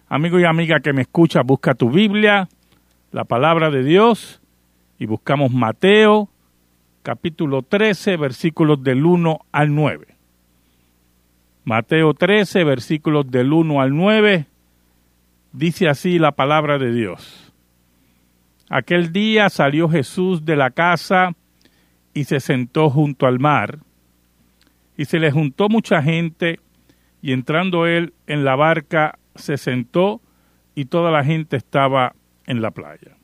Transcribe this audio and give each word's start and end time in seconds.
Amigo 0.08 0.40
y 0.40 0.46
amiga 0.46 0.80
que 0.80 0.94
me 0.94 1.04
escucha, 1.04 1.42
busca 1.42 1.74
tu 1.74 1.90
Biblia, 1.90 2.48
la 3.12 3.26
palabra 3.26 3.70
de 3.70 3.84
Dios, 3.84 4.42
y 4.98 5.06
buscamos 5.06 5.52
Mateo 5.52 6.30
capítulo 7.04 7.62
13, 7.64 8.16
versículos 8.16 8.82
del 8.84 9.06
1 9.06 9.40
al 9.52 9.76
9. 9.76 10.08
Mateo 11.66 12.14
13, 12.14 12.64
versículos 12.64 13.30
del 13.30 13.52
1 13.52 13.82
al 13.82 13.96
9, 13.96 14.46
dice 15.52 15.90
así 15.90 16.20
la 16.20 16.32
palabra 16.32 16.78
de 16.78 16.94
Dios. 16.94 17.54
Aquel 18.70 19.12
día 19.12 19.50
salió 19.50 19.90
Jesús 19.90 20.46
de 20.46 20.56
la 20.56 20.72
casa 20.72 21.34
y 22.14 22.24
se 22.24 22.40
sentó 22.40 22.90
junto 22.90 23.28
al 23.28 23.40
mar, 23.40 23.80
y 24.96 25.06
se 25.06 25.20
le 25.20 25.32
juntó 25.32 25.68
mucha 25.68 26.02
gente, 26.02 26.60
y 27.22 27.34
entrando 27.34 27.88
él 27.88 28.14
en 28.28 28.46
la 28.46 28.56
barca, 28.56 29.20
se 29.36 29.58
sentó 29.58 30.22
y 30.76 30.86
toda 30.86 31.12
la 31.12 31.24
gente 31.24 31.58
estaba 31.58 32.16
en 32.46 32.62
la 32.62 32.72
playa. 32.72 33.18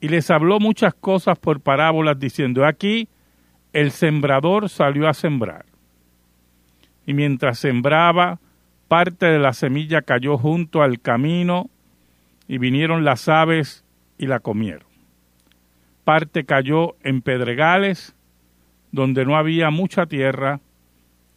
Y 0.00 0.08
les 0.08 0.30
habló 0.30 0.60
muchas 0.60 0.94
cosas 0.94 1.38
por 1.38 1.60
parábolas 1.60 2.18
diciendo, 2.18 2.64
aquí 2.64 3.08
el 3.72 3.90
sembrador 3.90 4.68
salió 4.68 5.08
a 5.08 5.14
sembrar. 5.14 5.66
Y 7.06 7.14
mientras 7.14 7.58
sembraba, 7.58 8.40
parte 8.88 9.26
de 9.26 9.38
la 9.38 9.52
semilla 9.52 10.02
cayó 10.02 10.38
junto 10.38 10.82
al 10.82 11.00
camino 11.00 11.70
y 12.48 12.58
vinieron 12.58 13.04
las 13.04 13.28
aves 13.28 13.84
y 14.18 14.26
la 14.26 14.40
comieron. 14.40 14.88
Parte 16.04 16.44
cayó 16.44 16.96
en 17.02 17.22
pedregales 17.22 18.14
donde 18.90 19.24
no 19.24 19.36
había 19.36 19.70
mucha 19.70 20.06
tierra 20.06 20.60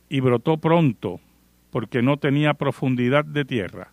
y 0.09 0.19
brotó 0.19 0.57
pronto 0.57 1.19
porque 1.69 2.01
no 2.01 2.17
tenía 2.17 2.53
profundidad 2.53 3.25
de 3.25 3.45
tierra. 3.45 3.92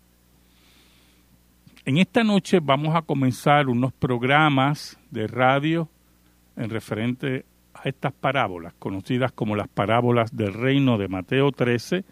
En 1.83 1.97
esta 1.97 2.23
noche 2.23 2.59
vamos 2.61 2.95
a 2.95 3.01
comenzar 3.01 3.67
unos 3.67 3.91
programas 3.91 4.99
de 5.09 5.25
radio 5.25 5.89
en 6.55 6.69
referente 6.69 7.43
a 7.73 7.89
estas 7.89 8.13
parábolas, 8.13 8.75
conocidas 8.77 9.31
como 9.31 9.55
las 9.55 9.67
parábolas 9.67 10.35
del 10.35 10.53
reino 10.53 10.99
de 10.99 11.07
Mateo 11.07 11.51
13, 11.51 12.05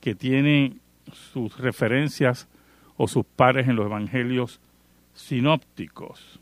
que 0.00 0.14
tienen 0.14 0.80
sus 1.12 1.58
referencias 1.58 2.48
o 2.96 3.08
sus 3.08 3.26
pares 3.26 3.68
en 3.68 3.76
los 3.76 3.84
evangelios 3.84 4.58
sinópticos. 5.12 6.40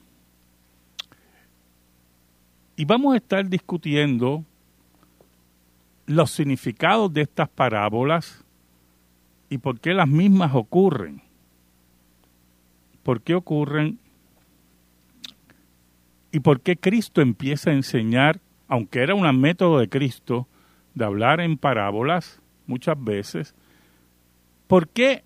Y 2.77 2.85
vamos 2.85 3.15
a 3.15 3.17
estar 3.17 3.49
discutiendo 3.49 4.45
los 6.07 6.31
significados 6.31 7.13
de 7.13 7.23
estas 7.23 7.49
parábolas 7.49 8.45
y 9.51 9.59
por 9.59 9.81
qué 9.81 9.95
las 9.95 10.07
mismas 10.07 10.55
ocurren. 10.55 11.28
¿Por 13.09 13.23
qué 13.23 13.35
ocurren? 13.35 13.99
¿Y 16.31 16.41
por 16.41 16.61
qué 16.61 16.77
Cristo 16.77 17.23
empieza 17.23 17.71
a 17.71 17.73
enseñar, 17.73 18.39
aunque 18.69 18.99
era 18.99 19.15
un 19.15 19.41
método 19.41 19.79
de 19.79 19.89
Cristo, 19.89 20.47
de 20.93 21.07
hablar 21.07 21.41
en 21.41 21.57
parábolas 21.57 22.43
muchas 22.67 23.03
veces? 23.03 23.55
¿Por 24.67 24.89
qué 24.89 25.25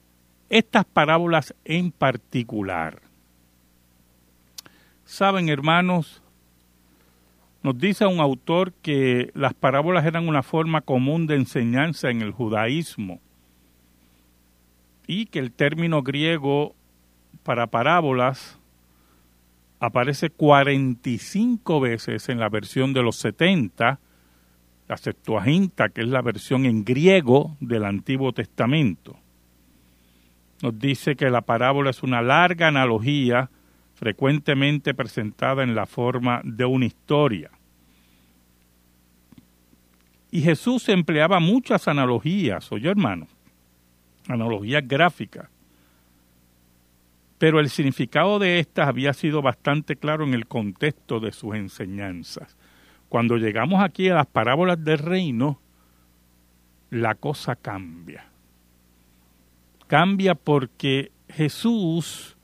estas 0.48 0.84
parábolas 0.84 1.56
en 1.64 1.90
particular? 1.90 3.02
Saben, 5.04 5.48
hermanos, 5.48 6.22
nos 7.64 7.76
dice 7.76 8.06
un 8.06 8.20
autor 8.20 8.74
que 8.74 9.32
las 9.34 9.54
parábolas 9.54 10.06
eran 10.06 10.28
una 10.28 10.44
forma 10.44 10.82
común 10.82 11.26
de 11.26 11.34
enseñanza 11.34 12.10
en 12.10 12.22
el 12.22 12.30
judaísmo 12.30 13.18
y 15.08 15.26
que 15.26 15.40
el 15.40 15.50
término 15.50 16.04
griego 16.04 16.76
para 17.42 17.66
parábolas 17.66 18.58
aparece 19.80 20.30
45 20.30 21.80
veces 21.80 22.28
en 22.28 22.38
la 22.38 22.48
versión 22.48 22.92
de 22.92 23.02
los 23.02 23.16
70, 23.16 23.98
la 24.88 24.96
Septuaginta, 24.96 25.88
que 25.88 26.02
es 26.02 26.08
la 26.08 26.22
versión 26.22 26.66
en 26.66 26.84
griego 26.84 27.56
del 27.60 27.84
Antiguo 27.84 28.32
Testamento. 28.32 29.18
Nos 30.62 30.78
dice 30.78 31.16
que 31.16 31.30
la 31.30 31.40
parábola 31.40 31.90
es 31.90 32.04
una 32.04 32.22
larga 32.22 32.68
analogía 32.68 33.50
frecuentemente 33.94 34.94
presentada 34.94 35.64
en 35.64 35.74
la 35.74 35.86
forma 35.86 36.40
de 36.44 36.64
una 36.64 36.86
historia. 36.86 37.50
Y 40.30 40.40
Jesús 40.42 40.88
empleaba 40.88 41.40
muchas 41.40 41.88
analogías, 41.88 42.70
oye 42.70 42.88
hermano, 42.88 43.26
analogías 44.28 44.86
gráficas. 44.86 45.51
Pero 47.42 47.58
el 47.58 47.70
significado 47.70 48.38
de 48.38 48.60
estas 48.60 48.86
había 48.86 49.12
sido 49.12 49.42
bastante 49.42 49.96
claro 49.96 50.22
en 50.22 50.32
el 50.32 50.46
contexto 50.46 51.18
de 51.18 51.32
sus 51.32 51.56
enseñanzas. 51.56 52.56
Cuando 53.08 53.36
llegamos 53.36 53.82
aquí 53.82 54.08
a 54.08 54.14
las 54.14 54.28
parábolas 54.28 54.84
del 54.84 54.98
reino, 54.98 55.58
la 56.90 57.16
cosa 57.16 57.56
cambia. 57.56 58.26
Cambia 59.88 60.36
porque 60.36 61.10
Jesús, 61.28 62.36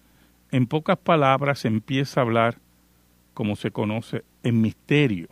en 0.51 0.67
pocas 0.67 0.99
palabras, 0.99 1.65
empieza 1.65 2.19
a 2.19 2.25
hablar 2.25 2.59
como 3.35 3.55
se 3.55 3.71
conoce 3.71 4.25
en 4.43 4.61
misterio. 4.61 5.29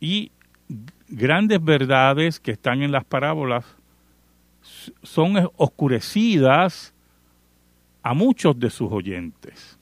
Y 0.00 0.32
grandes 1.06 1.62
verdades 1.62 2.40
que 2.40 2.50
están 2.50 2.82
en 2.82 2.90
las 2.90 3.04
parábolas 3.04 3.64
son 5.04 5.48
oscurecidas 5.54 6.92
a 8.06 8.14
muchos 8.14 8.56
de 8.56 8.70
sus 8.70 8.92
oyentes. 8.92 9.80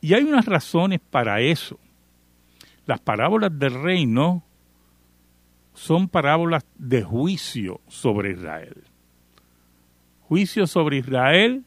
Y 0.00 0.14
hay 0.14 0.22
unas 0.22 0.46
razones 0.46 1.00
para 1.00 1.40
eso. 1.40 1.80
Las 2.86 3.00
parábolas 3.00 3.58
del 3.58 3.82
reino 3.82 4.44
son 5.72 6.08
parábolas 6.08 6.64
de 6.76 7.02
juicio 7.02 7.80
sobre 7.88 8.30
Israel. 8.30 8.84
Juicio 10.28 10.68
sobre 10.68 10.98
Israel 10.98 11.64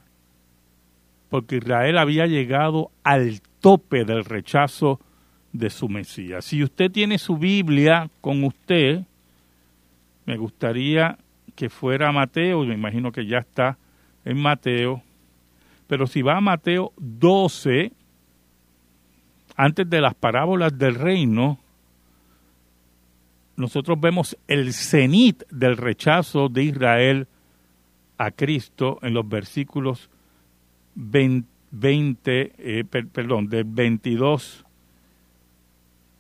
porque 1.28 1.58
Israel 1.58 1.98
había 1.98 2.26
llegado 2.26 2.90
al 3.04 3.42
tope 3.60 4.06
del 4.06 4.24
rechazo 4.24 5.02
de 5.52 5.70
su 5.70 5.90
Mesías. 5.90 6.46
Si 6.46 6.64
usted 6.64 6.90
tiene 6.90 7.18
su 7.18 7.36
Biblia 7.36 8.10
con 8.22 8.46
usted, 8.46 9.02
me 10.26 10.38
gustaría 10.38 11.18
que 11.54 11.70
fuera 11.70 12.14
Mateo, 12.14 12.64
me 12.64 12.76
imagino 12.76 13.12
que 13.12 13.26
ya 13.26 13.40
está 13.40 13.78
en 14.28 14.38
Mateo, 14.38 15.02
pero 15.88 16.06
si 16.06 16.22
va 16.22 16.36
a 16.36 16.42
Mateo 16.42 16.92
12, 16.98 17.94
antes 19.56 19.90
de 19.90 20.02
las 20.02 20.16
parábolas 20.16 20.78
del 20.78 20.96
reino, 20.96 21.58
nosotros 23.56 23.98
vemos 24.00 24.38
el 24.48 24.74
cenit 24.74 25.44
del 25.50 25.78
rechazo 25.78 26.50
de 26.50 26.64
Israel 26.64 27.28
a 28.18 28.32
Cristo 28.32 29.00
en 29.02 29.14
los 29.14 29.28
versículos 29.28 30.10
20, 30.94 32.54
eh, 32.58 32.84
perdón, 32.84 33.48
del 33.48 33.64
22 33.64 34.66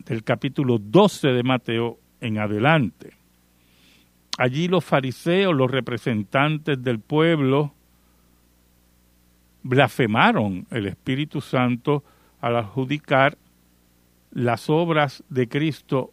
del 0.06 0.24
capítulo 0.24 0.78
12 0.80 1.28
de 1.28 1.44
Mateo 1.44 2.00
en 2.22 2.38
adelante. 2.38 3.12
Allí 4.38 4.70
los 4.70 4.86
fariseos, 4.86 5.54
los 5.54 5.70
representantes 5.70 6.82
del 6.82 7.02
pueblo, 7.02 7.74
blasfemaron 9.68 10.66
el 10.72 10.88
Espíritu 10.88 11.42
Santo 11.42 12.04
al 12.40 12.56
adjudicar 12.56 13.38
las 14.32 14.70
obras 14.70 15.24
de 15.30 15.48
Cristo 15.48 16.12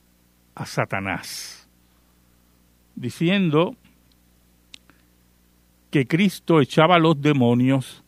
a 0.54 0.66
Satanás, 0.66 1.68
diciendo 2.96 3.76
que 5.90 6.06
Cristo 6.06 6.60
echaba 6.60 6.98
los 6.98 7.20
demonios 7.20 8.02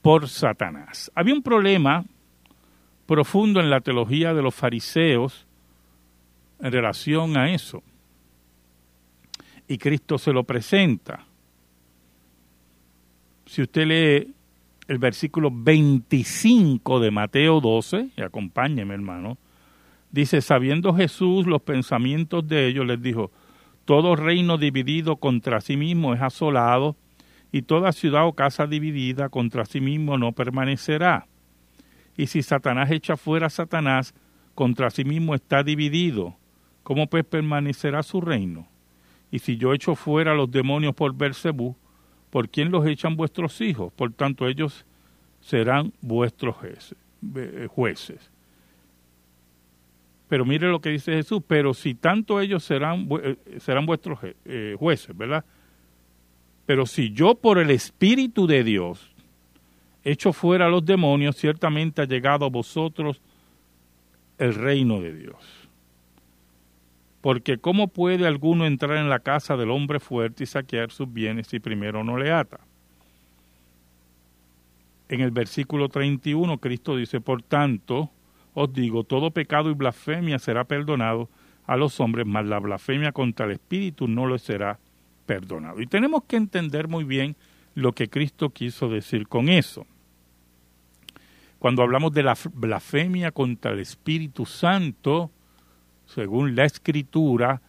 por 0.00 0.28
Satanás. 0.28 1.10
Había 1.16 1.34
un 1.34 1.42
problema 1.42 2.04
profundo 3.06 3.58
en 3.58 3.70
la 3.70 3.80
teología 3.80 4.32
de 4.32 4.42
los 4.42 4.54
fariseos 4.54 5.44
en 6.60 6.70
relación 6.70 7.36
a 7.36 7.50
eso. 7.52 7.82
Y 9.66 9.78
Cristo 9.78 10.18
se 10.18 10.32
lo 10.32 10.44
presenta. 10.44 11.24
Si 13.46 13.62
usted 13.62 13.86
lee 13.86 14.35
el 14.88 14.98
versículo 14.98 15.50
25 15.52 17.00
de 17.00 17.10
Mateo 17.10 17.60
12, 17.60 18.10
y 18.16 18.22
acompáñeme 18.22 18.94
hermano, 18.94 19.38
dice, 20.10 20.40
sabiendo 20.40 20.94
Jesús 20.94 21.46
los 21.46 21.62
pensamientos 21.62 22.46
de 22.46 22.68
ellos, 22.68 22.86
les 22.86 23.02
dijo, 23.02 23.30
todo 23.84 24.16
reino 24.16 24.58
dividido 24.58 25.16
contra 25.16 25.60
sí 25.60 25.76
mismo 25.76 26.14
es 26.14 26.22
asolado, 26.22 26.96
y 27.52 27.62
toda 27.62 27.92
ciudad 27.92 28.26
o 28.26 28.34
casa 28.34 28.66
dividida 28.66 29.28
contra 29.28 29.64
sí 29.64 29.80
mismo 29.80 30.18
no 30.18 30.32
permanecerá. 30.32 31.26
Y 32.16 32.26
si 32.26 32.42
Satanás 32.42 32.90
echa 32.90 33.16
fuera 33.16 33.46
a 33.46 33.50
Satanás, 33.50 34.14
contra 34.54 34.90
sí 34.90 35.04
mismo 35.04 35.34
está 35.34 35.62
dividido. 35.62 36.36
¿Cómo 36.82 37.06
pues 37.08 37.24
permanecerá 37.24 38.02
su 38.02 38.20
reino? 38.20 38.68
Y 39.30 39.40
si 39.40 39.56
yo 39.56 39.74
echo 39.74 39.94
fuera 39.94 40.32
a 40.32 40.34
los 40.34 40.50
demonios 40.50 40.94
por 40.94 41.14
Bersebú, 41.14 41.76
¿por 42.36 42.50
quién 42.50 42.70
los 42.70 42.86
echan 42.86 43.16
vuestros 43.16 43.62
hijos? 43.62 43.90
Por 43.94 44.12
tanto, 44.12 44.46
ellos 44.46 44.84
serán 45.40 45.94
vuestros 46.02 46.54
jueces. 47.70 48.30
Pero 50.28 50.44
mire 50.44 50.68
lo 50.68 50.82
que 50.82 50.90
dice 50.90 51.14
Jesús, 51.14 51.40
pero 51.48 51.72
si 51.72 51.94
tanto 51.94 52.38
ellos 52.38 52.62
serán, 52.62 53.08
eh, 53.22 53.36
serán 53.58 53.86
vuestros 53.86 54.18
eh, 54.44 54.76
jueces, 54.78 55.16
¿verdad? 55.16 55.46
Pero 56.66 56.84
si 56.84 57.10
yo 57.10 57.36
por 57.36 57.56
el 57.56 57.70
Espíritu 57.70 58.46
de 58.46 58.64
Dios 58.64 59.10
echo 60.04 60.34
fuera 60.34 60.66
a 60.66 60.68
los 60.68 60.84
demonios, 60.84 61.36
ciertamente 61.36 62.02
ha 62.02 62.06
llegado 62.06 62.44
a 62.44 62.50
vosotros 62.50 63.22
el 64.36 64.54
reino 64.54 65.00
de 65.00 65.14
Dios. 65.14 65.65
Porque 67.20 67.58
¿cómo 67.58 67.88
puede 67.88 68.26
alguno 68.26 68.66
entrar 68.66 68.98
en 68.98 69.08
la 69.08 69.20
casa 69.20 69.56
del 69.56 69.70
hombre 69.70 70.00
fuerte 70.00 70.44
y 70.44 70.46
saquear 70.46 70.90
sus 70.90 71.12
bienes 71.12 71.48
si 71.48 71.58
primero 71.58 72.04
no 72.04 72.16
le 72.16 72.30
ata? 72.30 72.60
En 75.08 75.20
el 75.20 75.30
versículo 75.30 75.88
31 75.88 76.58
Cristo 76.58 76.96
dice, 76.96 77.20
por 77.20 77.42
tanto, 77.42 78.10
os 78.54 78.72
digo, 78.72 79.04
todo 79.04 79.30
pecado 79.30 79.70
y 79.70 79.74
blasfemia 79.74 80.38
será 80.38 80.64
perdonado 80.64 81.28
a 81.66 81.76
los 81.76 81.98
hombres, 82.00 82.26
mas 82.26 82.46
la 82.46 82.60
blasfemia 82.60 83.12
contra 83.12 83.46
el 83.46 83.52
Espíritu 83.52 84.08
no 84.08 84.26
lo 84.26 84.38
será 84.38 84.78
perdonado. 85.26 85.80
Y 85.80 85.86
tenemos 85.86 86.24
que 86.24 86.36
entender 86.36 86.88
muy 86.88 87.04
bien 87.04 87.36
lo 87.74 87.92
que 87.92 88.08
Cristo 88.08 88.50
quiso 88.50 88.88
decir 88.88 89.26
con 89.28 89.48
eso 89.48 89.86
cuando 91.58 91.82
hablamos 91.82 92.12
de 92.12 92.22
la 92.22 92.36
blasfemia 92.52 93.32
contra 93.32 93.72
el 93.72 93.80
Espíritu 93.80 94.46
Santo, 94.46 95.30
según 96.06 96.56
la 96.56 96.64
Escritura, 96.64 97.60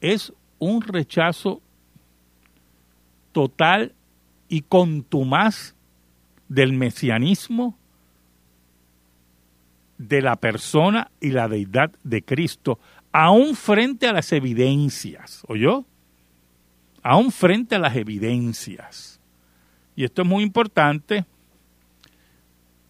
es 0.00 0.32
un 0.58 0.82
rechazo 0.82 1.60
total 3.32 3.94
y 4.48 4.62
contumaz 4.62 5.74
del 6.48 6.72
mesianismo, 6.72 7.78
de 9.98 10.22
la 10.22 10.36
persona 10.36 11.10
y 11.20 11.30
la 11.30 11.46
deidad 11.46 11.92
de 12.02 12.22
Cristo, 12.22 12.78
aún 13.12 13.54
frente 13.54 14.06
a 14.08 14.12
las 14.12 14.32
evidencias, 14.32 15.44
¿oyó? 15.46 15.84
Aún 17.02 17.30
frente 17.30 17.76
a 17.76 17.78
las 17.78 17.94
evidencias. 17.96 19.20
Y 19.94 20.04
esto 20.04 20.22
es 20.22 20.28
muy 20.28 20.42
importante 20.42 21.26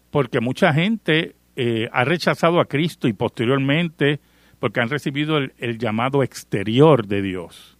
porque 0.09 0.39
mucha 0.39 0.73
gente 0.73 1.35
eh, 1.55 1.89
ha 1.91 2.03
rechazado 2.03 2.59
a 2.59 2.65
Cristo 2.65 3.07
y 3.07 3.13
posteriormente 3.13 4.19
porque 4.61 4.79
han 4.79 4.89
recibido 4.89 5.39
el, 5.39 5.77
llamado 5.79 6.21
exterior 6.21 7.07
de 7.07 7.23
Dios. 7.23 7.79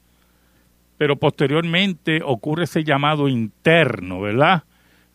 Pero 0.98 1.16
posteriormente 1.16 2.22
ocurre 2.26 2.64
ese 2.64 2.84
llamado 2.84 3.28
interno, 3.28 4.20
¿verdad? 4.20 4.64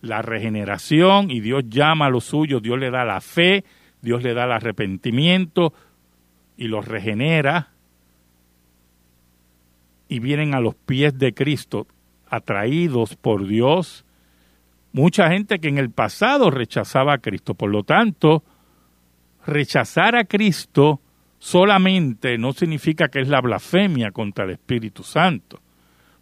La 0.00 0.22
regeneración 0.22 1.28
y 1.28 1.40
Dios 1.40 1.64
llama 1.68 2.06
a 2.06 2.10
los 2.10 2.22
suyos, 2.22 2.62
Dios 2.62 2.78
le 2.78 2.92
da 2.92 3.04
la 3.04 3.20
fe, 3.20 3.64
Dios 4.00 4.22
le 4.22 4.32
da 4.32 4.44
el 4.44 4.52
arrepentimiento 4.52 5.74
y 6.56 6.68
los 6.68 6.86
regenera 6.86 7.70
y 10.08 10.20
vienen 10.20 10.54
a 10.54 10.60
los 10.60 10.76
pies 10.76 11.18
de 11.18 11.34
Cristo 11.34 11.88
atraídos 12.30 13.16
por 13.16 13.44
Dios 13.44 14.06
mucha 14.92 15.28
gente 15.30 15.58
que 15.58 15.68
en 15.68 15.78
el 15.78 15.90
pasado 15.90 16.48
rechazaba 16.50 17.14
a 17.14 17.18
Cristo. 17.18 17.54
Por 17.54 17.70
lo 17.70 17.82
tanto, 17.82 18.44
rechazar 19.44 20.14
a 20.14 20.24
Cristo 20.26 21.00
solamente 21.46 22.38
no 22.38 22.52
significa 22.52 23.06
que 23.06 23.20
es 23.20 23.28
la 23.28 23.40
blasfemia 23.40 24.10
contra 24.10 24.44
el 24.46 24.50
Espíritu 24.50 25.04
Santo, 25.04 25.60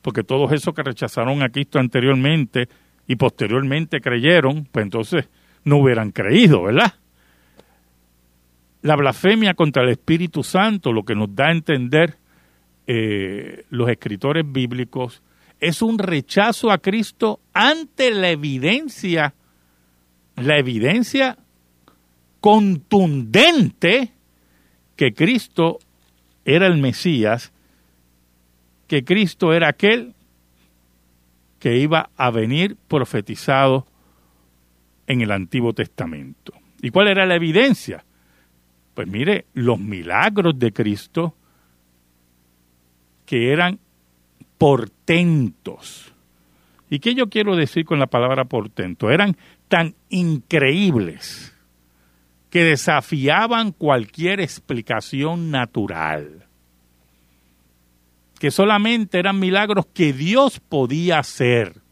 porque 0.02 0.22
todos 0.22 0.52
esos 0.52 0.74
que 0.74 0.82
rechazaron 0.82 1.42
a 1.42 1.48
Cristo 1.48 1.78
anteriormente 1.78 2.68
y 3.06 3.16
posteriormente 3.16 4.02
creyeron, 4.02 4.68
pues 4.70 4.82
entonces 4.82 5.30
no 5.64 5.78
hubieran 5.78 6.10
creído, 6.10 6.64
¿verdad? 6.64 6.92
La 8.82 8.96
blasfemia 8.96 9.54
contra 9.54 9.84
el 9.84 9.88
Espíritu 9.88 10.42
Santo, 10.42 10.92
lo 10.92 11.04
que 11.04 11.14
nos 11.14 11.34
da 11.34 11.46
a 11.46 11.52
entender 11.52 12.18
eh, 12.86 13.64
los 13.70 13.88
escritores 13.88 14.44
bíblicos, 14.46 15.22
es 15.58 15.80
un 15.80 15.98
rechazo 15.98 16.70
a 16.70 16.76
Cristo 16.76 17.40
ante 17.54 18.10
la 18.10 18.28
evidencia, 18.28 19.32
la 20.36 20.58
evidencia 20.58 21.38
contundente 22.42 24.13
que 24.96 25.14
Cristo 25.14 25.78
era 26.44 26.66
el 26.66 26.78
Mesías, 26.78 27.52
que 28.86 29.04
Cristo 29.04 29.52
era 29.52 29.68
aquel 29.68 30.14
que 31.58 31.78
iba 31.78 32.10
a 32.16 32.30
venir 32.30 32.76
profetizado 32.88 33.86
en 35.06 35.22
el 35.22 35.30
Antiguo 35.30 35.72
Testamento. 35.72 36.52
¿Y 36.82 36.90
cuál 36.90 37.08
era 37.08 37.24
la 37.24 37.36
evidencia? 37.36 38.04
Pues 38.94 39.08
mire, 39.08 39.46
los 39.54 39.78
milagros 39.78 40.58
de 40.58 40.72
Cristo 40.72 41.34
que 43.24 43.52
eran 43.52 43.78
portentos. 44.58 46.12
¿Y 46.90 46.98
qué 46.98 47.14
yo 47.14 47.28
quiero 47.28 47.56
decir 47.56 47.86
con 47.86 47.98
la 47.98 48.06
palabra 48.06 48.44
portento? 48.44 49.10
Eran 49.10 49.36
tan 49.68 49.94
increíbles 50.10 51.53
que 52.54 52.62
desafiaban 52.62 53.72
cualquier 53.72 54.38
explicación 54.40 55.50
natural, 55.50 56.46
que 58.38 58.52
solamente 58.52 59.18
eran 59.18 59.40
milagros 59.40 59.86
que 59.92 60.12
Dios 60.12 60.60
podía 60.60 61.18
hacer, 61.18 61.82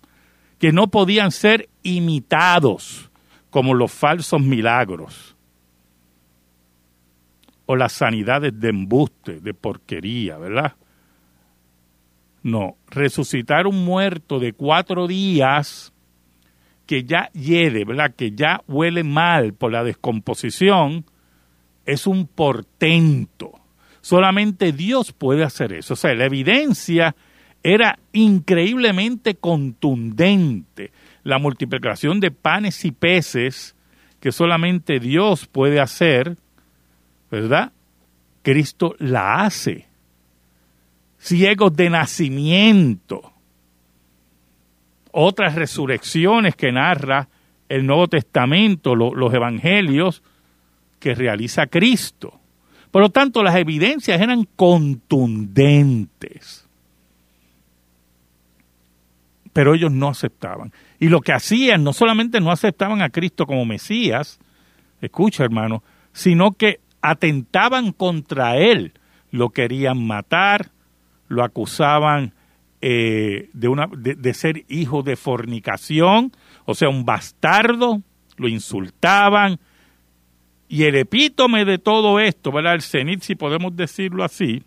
que 0.60 0.70
no 0.70 0.86
podían 0.86 1.32
ser 1.32 1.68
imitados 1.82 3.10
como 3.50 3.74
los 3.74 3.90
falsos 3.90 4.40
milagros 4.40 5.34
o 7.66 7.74
las 7.74 7.94
sanidades 7.94 8.52
de 8.60 8.68
embuste, 8.68 9.40
de 9.40 9.54
porquería, 9.54 10.38
¿verdad? 10.38 10.76
No, 12.44 12.76
resucitar 12.86 13.66
un 13.66 13.84
muerto 13.84 14.38
de 14.38 14.52
cuatro 14.52 15.08
días 15.08 15.91
que 16.86 17.04
ya 17.04 17.30
hiede, 17.32 17.84
¿verdad? 17.84 18.14
Que 18.14 18.32
ya 18.32 18.62
huele 18.68 19.04
mal 19.04 19.54
por 19.54 19.72
la 19.72 19.84
descomposición, 19.84 21.04
es 21.86 22.06
un 22.06 22.26
portento. 22.26 23.52
Solamente 24.00 24.72
Dios 24.72 25.12
puede 25.12 25.44
hacer 25.44 25.72
eso. 25.72 25.94
O 25.94 25.96
sea, 25.96 26.14
la 26.14 26.26
evidencia 26.26 27.14
era 27.62 27.98
increíblemente 28.12 29.36
contundente. 29.36 30.92
La 31.22 31.38
multiplicación 31.38 32.18
de 32.20 32.30
panes 32.30 32.84
y 32.84 32.90
peces 32.90 33.76
que 34.20 34.32
solamente 34.32 34.98
Dios 34.98 35.46
puede 35.46 35.80
hacer, 35.80 36.36
¿verdad? 37.30 37.72
Cristo 38.42 38.96
la 38.98 39.44
hace 39.44 39.86
ciegos 41.22 41.74
de 41.76 41.88
nacimiento. 41.88 43.31
Otras 45.12 45.54
resurrecciones 45.54 46.56
que 46.56 46.72
narra 46.72 47.28
el 47.68 47.86
Nuevo 47.86 48.08
Testamento, 48.08 48.96
los 48.96 49.32
evangelios 49.32 50.22
que 50.98 51.14
realiza 51.14 51.66
Cristo. 51.66 52.40
Por 52.90 53.02
lo 53.02 53.10
tanto, 53.10 53.42
las 53.42 53.56
evidencias 53.56 54.20
eran 54.20 54.46
contundentes. 54.56 56.66
Pero 59.52 59.74
ellos 59.74 59.90
no 59.90 60.08
aceptaban. 60.08 60.72
Y 60.98 61.08
lo 61.08 61.20
que 61.20 61.32
hacían, 61.32 61.84
no 61.84 61.92
solamente 61.92 62.40
no 62.40 62.50
aceptaban 62.50 63.02
a 63.02 63.10
Cristo 63.10 63.46
como 63.46 63.64
Mesías, 63.64 64.38
escucha 65.00 65.44
hermano, 65.44 65.82
sino 66.12 66.52
que 66.52 66.80
atentaban 67.00 67.92
contra 67.92 68.56
Él. 68.56 68.92
Lo 69.30 69.50
querían 69.50 70.06
matar, 70.06 70.70
lo 71.28 71.42
acusaban 71.42 72.34
eh, 72.84 73.48
de, 73.52 73.68
una, 73.68 73.86
de, 73.86 74.34
ser 74.34 74.64
hijo 74.68 75.04
de 75.04 75.14
fornicación, 75.14 76.32
o 76.64 76.74
sea, 76.74 76.88
un 76.88 77.04
bastardo, 77.04 78.02
lo 78.36 78.48
insultaban. 78.48 79.60
Y 80.68 80.82
el 80.82 80.96
epítome 80.96 81.64
de 81.64 81.78
todo 81.78 82.18
esto, 82.18 82.50
¿verdad? 82.50 82.74
El 82.74 82.82
cenit, 82.82 83.22
si 83.22 83.36
podemos 83.36 83.76
decirlo 83.76 84.24
así, 84.24 84.64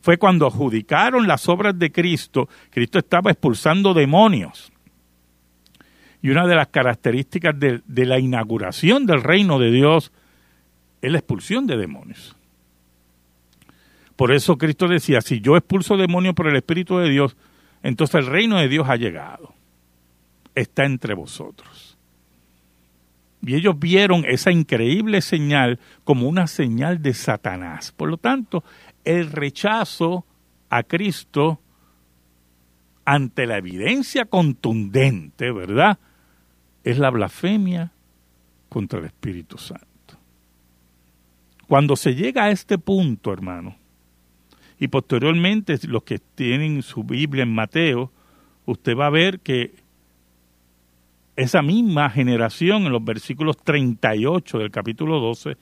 fue 0.00 0.18
cuando 0.18 0.48
adjudicaron 0.48 1.28
las 1.28 1.48
obras 1.48 1.78
de 1.78 1.92
Cristo, 1.92 2.48
Cristo 2.70 2.98
estaba 2.98 3.30
expulsando 3.30 3.94
demonios. 3.94 4.72
Y 6.22 6.30
una 6.30 6.44
de 6.44 6.56
las 6.56 6.68
características 6.68 7.56
de, 7.56 7.82
de 7.86 8.04
la 8.04 8.18
inauguración 8.18 9.06
del 9.06 9.22
reino 9.22 9.60
de 9.60 9.70
Dios 9.70 10.10
es 11.00 11.12
la 11.12 11.18
expulsión 11.18 11.68
de 11.68 11.76
demonios. 11.76 12.36
Por 14.16 14.32
eso 14.32 14.56
Cristo 14.58 14.86
decía, 14.88 15.20
si 15.20 15.40
yo 15.40 15.56
expulso 15.56 15.96
demonios 15.96 16.34
por 16.34 16.46
el 16.46 16.56
Espíritu 16.56 16.98
de 16.98 17.10
Dios, 17.10 17.36
entonces 17.82 18.14
el 18.16 18.26
reino 18.26 18.58
de 18.58 18.68
Dios 18.68 18.88
ha 18.88 18.96
llegado. 18.96 19.54
Está 20.54 20.84
entre 20.84 21.14
vosotros. 21.14 21.98
Y 23.42 23.56
ellos 23.56 23.78
vieron 23.78 24.24
esa 24.26 24.52
increíble 24.52 25.20
señal 25.20 25.78
como 26.04 26.28
una 26.28 26.46
señal 26.46 27.02
de 27.02 27.12
Satanás. 27.12 27.92
Por 27.92 28.08
lo 28.08 28.16
tanto, 28.16 28.64
el 29.04 29.30
rechazo 29.30 30.24
a 30.70 30.82
Cristo 30.82 31.60
ante 33.04 33.46
la 33.46 33.58
evidencia 33.58 34.24
contundente, 34.24 35.52
¿verdad? 35.52 35.98
Es 36.84 36.98
la 36.98 37.10
blasfemia 37.10 37.92
contra 38.68 39.00
el 39.00 39.06
Espíritu 39.06 39.58
Santo. 39.58 39.84
Cuando 41.68 41.96
se 41.96 42.14
llega 42.14 42.44
a 42.44 42.50
este 42.50 42.78
punto, 42.78 43.32
hermano, 43.32 43.76
y 44.84 44.88
posteriormente 44.88 45.78
los 45.88 46.02
que 46.02 46.18
tienen 46.18 46.82
su 46.82 47.04
Biblia 47.04 47.44
en 47.44 47.54
Mateo, 47.54 48.12
usted 48.66 48.94
va 48.94 49.06
a 49.06 49.10
ver 49.10 49.40
que 49.40 49.74
esa 51.36 51.62
misma 51.62 52.10
generación 52.10 52.84
en 52.84 52.92
los 52.92 53.02
versículos 53.02 53.56
38 53.64 54.58
del 54.58 54.70
capítulo 54.70 55.20
12 55.20 55.56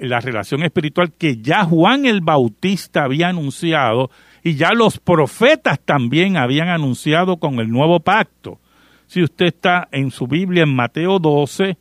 la 0.00 0.20
relación 0.20 0.62
espiritual 0.62 1.12
que 1.12 1.38
ya 1.38 1.64
Juan 1.64 2.06
el 2.06 2.20
Bautista 2.20 3.04
había 3.04 3.28
anunciado 3.28 4.10
y 4.42 4.54
ya 4.54 4.72
los 4.72 4.98
profetas 4.98 5.80
también 5.80 6.36
habían 6.36 6.68
anunciado 6.68 7.38
con 7.38 7.58
el 7.60 7.70
nuevo 7.70 8.00
pacto. 8.00 8.58
Si 9.06 9.22
usted 9.22 9.46
está 9.46 9.88
en 9.90 10.10
su 10.10 10.26
Biblia 10.26 10.64
en 10.64 10.74
Mateo 10.74 11.18
12, 11.18 11.76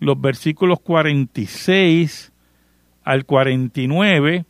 los 0.00 0.20
versículos 0.20 0.80
46 0.80 2.32
al 3.04 3.24
49, 3.24 4.44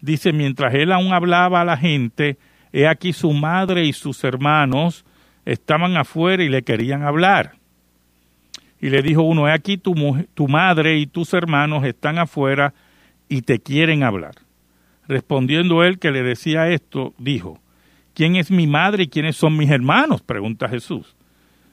dice, 0.00 0.32
mientras 0.32 0.74
él 0.74 0.92
aún 0.92 1.12
hablaba 1.12 1.62
a 1.62 1.64
la 1.64 1.76
gente, 1.76 2.38
he 2.72 2.86
aquí 2.86 3.12
su 3.12 3.32
madre 3.32 3.86
y 3.86 3.92
sus 3.92 4.22
hermanos 4.24 5.04
estaban 5.44 5.96
afuera 5.96 6.42
y 6.42 6.48
le 6.48 6.62
querían 6.62 7.02
hablar. 7.02 7.56
Y 8.84 8.90
le 8.90 9.00
dijo 9.00 9.22
uno, 9.22 9.48
he 9.48 9.50
aquí 9.50 9.78
tu, 9.78 9.94
tu 10.34 10.46
madre 10.46 10.98
y 10.98 11.06
tus 11.06 11.32
hermanos 11.32 11.86
están 11.86 12.18
afuera 12.18 12.74
y 13.30 13.40
te 13.40 13.58
quieren 13.58 14.02
hablar. 14.02 14.34
Respondiendo 15.08 15.82
él 15.82 15.98
que 15.98 16.10
le 16.10 16.22
decía 16.22 16.68
esto, 16.68 17.14
dijo, 17.16 17.58
¿quién 18.12 18.36
es 18.36 18.50
mi 18.50 18.66
madre 18.66 19.04
y 19.04 19.08
quiénes 19.08 19.38
son 19.38 19.56
mis 19.56 19.70
hermanos? 19.70 20.20
pregunta 20.20 20.68
Jesús. 20.68 21.16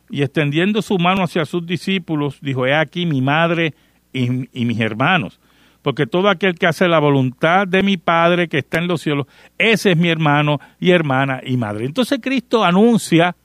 Y 0.09 0.21
extendiendo 0.21 0.81
su 0.81 0.97
mano 0.99 1.23
hacia 1.23 1.43
sus 1.43 1.65
discípulos, 1.65 2.39
dijo, 2.39 2.65
he 2.65 2.73
aquí 2.73 3.05
mi 3.05 3.21
madre 3.21 3.73
y, 4.13 4.47
y 4.57 4.63
mis 4.63 4.79
hermanos. 4.79 5.41
Porque 5.81 6.07
todo 6.07 6.29
aquel 6.29 6.55
que 6.55 6.67
hace 6.67 6.87
la 6.87 6.99
voluntad 6.99 7.67
de 7.67 7.83
mi 7.83 7.97
Padre 7.97 8.47
que 8.47 8.59
está 8.59 8.79
en 8.79 8.87
los 8.87 9.01
cielos, 9.01 9.27
ese 9.57 9.91
es 9.91 9.97
mi 9.97 10.07
hermano 10.07 10.61
y 10.79 10.91
hermana 10.91 11.41
y 11.43 11.57
madre. 11.57 11.83
Entonces 11.83 12.19
Cristo 12.23 12.63
anuncia, 12.63 13.35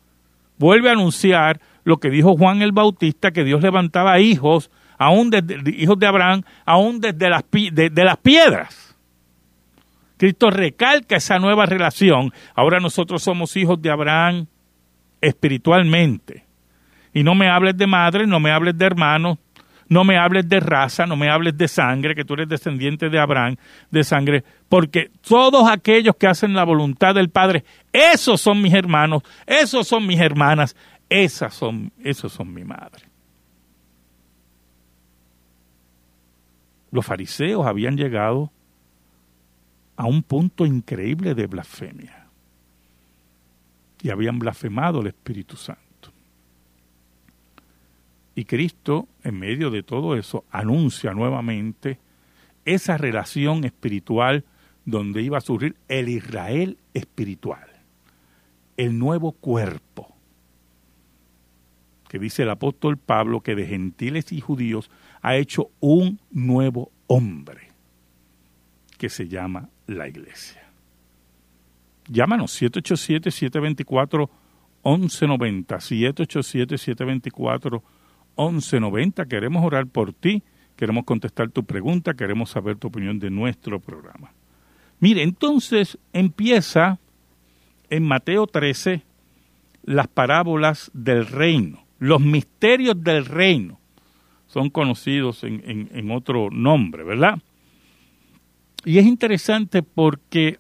vuelve 0.57 0.89
a 0.89 0.93
anunciar 0.93 1.59
lo 1.87 1.99
que 1.99 2.11
dijo 2.11 2.37
Juan 2.37 2.63
el 2.63 2.73
Bautista, 2.73 3.31
que 3.31 3.45
Dios 3.45 3.63
levantaba 3.63 4.19
hijos, 4.19 4.73
aún 4.99 5.31
desde, 5.31 5.57
hijos 5.81 5.97
de 5.97 6.09
Abraham, 6.09 6.43
aún 6.65 7.01
desde 7.01 7.31
las, 7.31 7.45
de, 7.49 8.05
las 8.05 8.17
piedras. 8.17 8.97
Cristo 10.17 10.51
recalca 10.51 11.15
esa 11.15 11.39
nueva 11.39 11.65
relación. 11.65 12.33
Ahora 12.57 12.81
nosotros 12.81 13.23
somos 13.23 13.57
hijos 13.57 13.81
de 13.81 13.93
Abraham 13.93 14.47
espiritualmente. 15.21 16.45
Y 17.15 17.23
no 17.23 17.37
me 17.37 17.49
hables 17.49 17.77
de 17.77 17.87
madre, 17.87 18.27
no 18.27 18.41
me 18.41 18.51
hables 18.51 18.77
de 18.77 18.85
hermanos, 18.85 19.39
no 19.89 20.03
me 20.03 20.19
hables 20.19 20.49
de 20.49 20.59
raza, 20.59 21.07
no 21.07 21.15
me 21.15 21.31
hables 21.31 21.57
de 21.57 21.69
sangre, 21.69 22.17
que 22.17 22.25
tú 22.25 22.35
eres 22.35 22.49
descendiente 22.49 23.09
de 23.11 23.21
Abraham, 23.21 23.55
de 23.93 24.03
sangre, 24.03 24.43
porque 24.69 25.13
todos 25.21 25.71
aquellos 25.71 26.17
que 26.17 26.27
hacen 26.27 26.53
la 26.53 26.65
voluntad 26.65 27.15
del 27.15 27.31
Padre, 27.31 27.65
esos 27.93 28.41
son 28.41 28.61
mis 28.61 28.75
hermanos, 28.75 29.23
esos 29.47 29.87
son 29.87 30.05
mis 30.05 30.19
hermanas, 30.19 30.75
esas 31.09 31.55
son, 31.55 31.93
esos 32.03 32.33
son 32.33 32.53
mi 32.53 32.65
madre. 32.65 33.07
los 36.97 37.05
fariseos 37.05 37.67
habían 37.67 37.97
llegado 37.97 38.51
a 39.97 40.07
un 40.07 40.23
punto 40.23 40.65
increíble 40.65 41.35
de 41.35 41.47
blasfemia 41.47 42.27
y 44.03 44.11
habían 44.11 44.39
blasfemado 44.39 45.03
el 45.03 45.09
Espíritu 45.09 45.57
Santo. 45.57 45.83
Y 48.35 48.45
Cristo, 48.45 49.09
en 49.23 49.39
medio 49.39 49.71
de 49.71 49.83
todo 49.83 50.17
eso, 50.17 50.45
anuncia 50.51 51.13
nuevamente 51.13 51.99
esa 52.65 52.97
relación 52.97 53.65
espiritual 53.65 54.45
donde 54.87 55.23
iba 55.23 55.39
a 55.39 55.43
surgir 55.43 55.77
el 55.89 56.09
Israel 56.09 56.79
espiritual, 56.95 57.69
el 58.77 58.99
nuevo 58.99 59.33
cuerpo, 59.33 60.16
que 62.09 62.19
dice 62.19 62.43
el 62.43 62.51
apóstol 62.51 62.99
Pablo 62.99 63.41
que 63.41 63.55
de 63.55 63.67
gentiles 63.67 64.33
y 64.33 64.41
judíos 64.41 64.91
ha 65.23 65.37
hecho 65.37 65.71
un 65.81 66.19
nuevo 66.31 66.91
hombre, 67.07 67.69
que 68.99 69.09
se 69.09 69.29
llama 69.29 69.71
la 69.87 70.09
iglesia. 70.09 70.63
Llámanos 72.09 72.61
787-724-1190, 72.63 74.29
787-724-1190. 74.83 77.83
1190. 78.37 79.27
Queremos 79.27 79.65
orar 79.65 79.87
por 79.87 80.13
ti, 80.13 80.43
queremos 80.77 81.05
contestar 81.05 81.51
tu 81.51 81.65
pregunta, 81.65 82.15
queremos 82.15 82.51
saber 82.51 82.77
tu 82.77 82.89
opinión 82.89 83.19
de 83.19 83.31
nuestro 83.31 83.81
programa. 83.81 84.33
Mire, 85.01 85.23
entonces 85.23 85.99
empieza 86.13 86.99
en 87.91 88.03
Mateo 88.03 88.47
13 88.47 89.03
las 89.85 90.09
parábolas 90.09 90.91
del 90.95 91.27
reino, 91.27 91.85
los 91.99 92.21
misterios 92.21 93.03
del 93.03 93.25
reino. 93.25 93.79
Son 94.47 94.71
conocidos 94.71 95.43
en, 95.45 96.11
otro 96.11 96.51
nombre, 96.51 97.03
¿verdad? 97.05 97.39
Y 98.85 98.99
es 98.99 99.07
interesante 99.07 99.83
porque 99.83 100.59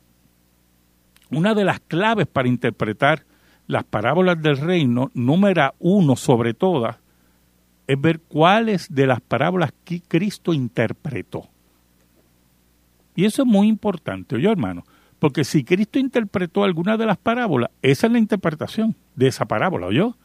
una 1.30 1.54
de 1.54 1.64
las 1.64 1.80
claves 1.80 2.26
para 2.26 2.48
interpretar 2.48 3.24
las 3.66 3.84
parábolas 3.84 4.40
del 4.42 4.58
reino, 4.58 5.10
número 5.14 5.74
uno 5.78 6.16
sobre 6.16 6.54
todas, 6.54 6.96
es 7.86 8.00
ver 8.00 8.20
cuáles 8.20 8.92
de 8.92 9.06
las 9.06 9.20
parábolas 9.20 9.72
que 9.84 10.00
Cristo 10.00 10.52
interpretó. 10.52 11.48
Y 13.14 13.24
eso 13.24 13.42
es 13.42 13.48
muy 13.48 13.68
importante, 13.68 14.36
oye 14.36 14.50
hermano, 14.50 14.84
porque 15.18 15.44
si 15.44 15.64
Cristo 15.64 15.98
interpretó 15.98 16.64
alguna 16.64 16.96
de 16.96 17.06
las 17.06 17.16
parábolas, 17.16 17.70
esa 17.80 18.06
es 18.06 18.12
la 18.12 18.18
interpretación 18.18 18.94
de 19.14 19.28
esa 19.28 19.46
parábola, 19.46 19.86
¿oyó? 19.86 20.16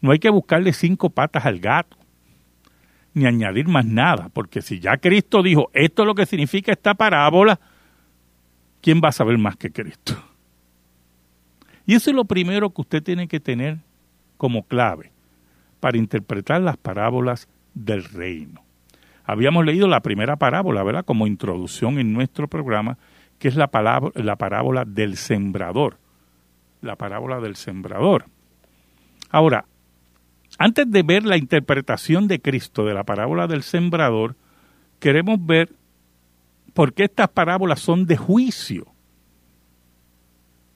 No 0.00 0.12
hay 0.12 0.18
que 0.18 0.30
buscarle 0.30 0.72
cinco 0.72 1.10
patas 1.10 1.44
al 1.46 1.60
gato, 1.60 1.96
ni 3.12 3.26
añadir 3.26 3.68
más 3.68 3.84
nada, 3.84 4.28
porque 4.32 4.62
si 4.62 4.80
ya 4.80 4.96
Cristo 4.96 5.42
dijo, 5.42 5.70
esto 5.74 6.02
es 6.02 6.06
lo 6.06 6.14
que 6.14 6.26
significa 6.26 6.72
esta 6.72 6.94
parábola, 6.94 7.60
¿quién 8.80 9.00
va 9.04 9.08
a 9.08 9.12
saber 9.12 9.36
más 9.38 9.56
que 9.56 9.70
Cristo? 9.70 10.14
Y 11.86 11.94
eso 11.94 12.10
es 12.10 12.16
lo 12.16 12.24
primero 12.24 12.70
que 12.70 12.80
usted 12.82 13.02
tiene 13.02 13.28
que 13.28 13.40
tener 13.40 13.78
como 14.36 14.62
clave 14.62 15.12
para 15.80 15.98
interpretar 15.98 16.60
las 16.60 16.76
parábolas 16.76 17.48
del 17.74 18.04
reino. 18.04 18.62
Habíamos 19.24 19.64
leído 19.64 19.86
la 19.86 20.00
primera 20.00 20.36
parábola, 20.36 20.82
¿verdad? 20.82 21.04
Como 21.04 21.26
introducción 21.26 21.98
en 21.98 22.12
nuestro 22.12 22.48
programa, 22.48 22.98
que 23.38 23.48
es 23.48 23.56
la, 23.56 23.70
la 24.14 24.36
parábola 24.36 24.84
del 24.84 25.16
sembrador. 25.16 25.98
La 26.80 26.96
parábola 26.96 27.40
del 27.40 27.56
sembrador. 27.56 28.26
Ahora, 29.30 29.66
antes 30.58 30.90
de 30.90 31.02
ver 31.02 31.24
la 31.24 31.36
interpretación 31.36 32.28
de 32.28 32.40
Cristo 32.40 32.84
de 32.84 32.94
la 32.94 33.04
parábola 33.04 33.46
del 33.46 33.62
sembrador, 33.62 34.36
queremos 34.98 35.44
ver 35.44 35.70
por 36.74 36.92
qué 36.92 37.04
estas 37.04 37.28
parábolas 37.28 37.80
son 37.80 38.06
de 38.06 38.16
juicio 38.16 38.86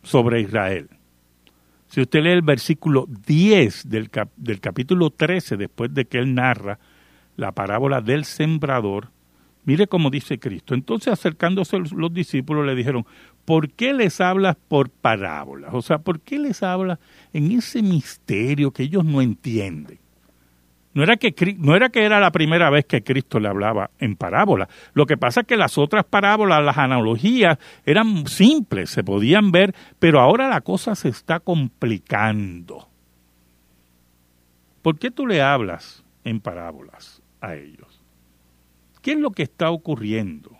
sobre 0.03 0.41
Israel. 0.41 0.89
Si 1.89 2.01
usted 2.01 2.23
lee 2.23 2.31
el 2.31 2.43
versículo 2.43 3.07
10 3.09 3.89
del, 3.89 4.11
del 4.37 4.61
capítulo 4.61 5.11
13, 5.11 5.57
después 5.57 5.95
de 5.95 6.07
que 6.07 6.19
él 6.19 6.35
narra 6.35 6.79
la 7.37 7.53
parábola 7.53 8.01
del 8.01 8.25
sembrador, 8.25 9.11
mire 9.65 9.87
cómo 9.87 10.11
dice 10.11 10.39
Cristo. 10.39 10.75
Entonces 10.75 11.13
acercándose 11.13 11.79
los 11.79 12.13
discípulos 12.13 12.67
le 12.67 12.75
dijeron, 12.75 13.07
¿por 13.45 13.71
qué 13.71 13.93
les 13.93 14.21
hablas 14.21 14.57
por 14.69 14.91
parábolas? 14.91 15.75
O 15.75 15.83
sea, 15.83 15.99
¿por 15.99 16.21
qué 16.21 16.39
les 16.39 16.63
hablas 16.63 16.99
en 17.33 17.53
ese 17.53 17.83
misterio 17.83 18.71
que 18.73 18.85
ellos 18.85 19.05
no 19.05 19.21
entienden? 19.21 19.99
No 20.95 21.03
era, 21.03 21.17
que, 21.17 21.35
no 21.59 21.75
era 21.75 21.89
que 21.89 22.05
era 22.05 22.21
la 22.21 22.31
primera 22.31 22.71
vez 22.71 22.85
que 22.85 23.03
Cristo 23.03 23.41
le 23.41 23.49
hablaba 23.49 23.91
en 23.99 24.15
parábola. 24.15 24.69
Lo 24.93 25.07
que 25.07 25.17
pasa 25.17 25.41
es 25.41 25.47
que 25.47 25.57
las 25.57 25.77
otras 25.77 26.05
parábolas, 26.05 26.65
las 26.65 26.79
analogías, 26.79 27.59
eran 27.85 28.29
simples, 28.29 28.91
se 28.91 29.03
podían 29.03 29.51
ver, 29.51 29.75
pero 29.99 30.21
ahora 30.21 30.49
la 30.49 30.61
cosa 30.61 30.95
se 30.95 31.09
está 31.09 31.41
complicando. 31.41 32.89
¿Por 34.83 34.99
qué 34.99 35.11
tú 35.11 35.27
le 35.27 35.43
hablas 35.43 36.05
en 36.23 36.41
parábolas 36.41 37.23
a 37.41 37.57
ellos? 37.57 38.01
¿Qué 39.03 39.13
es 39.13 39.19
lo 39.19 39.33
que 39.33 39.43
está 39.43 39.71
ocurriendo? 39.73 40.54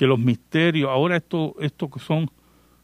Que 0.00 0.06
los 0.06 0.18
misterios, 0.18 0.88
ahora 0.88 1.18
esto, 1.18 1.54
esto 1.60 1.90
son 1.98 2.30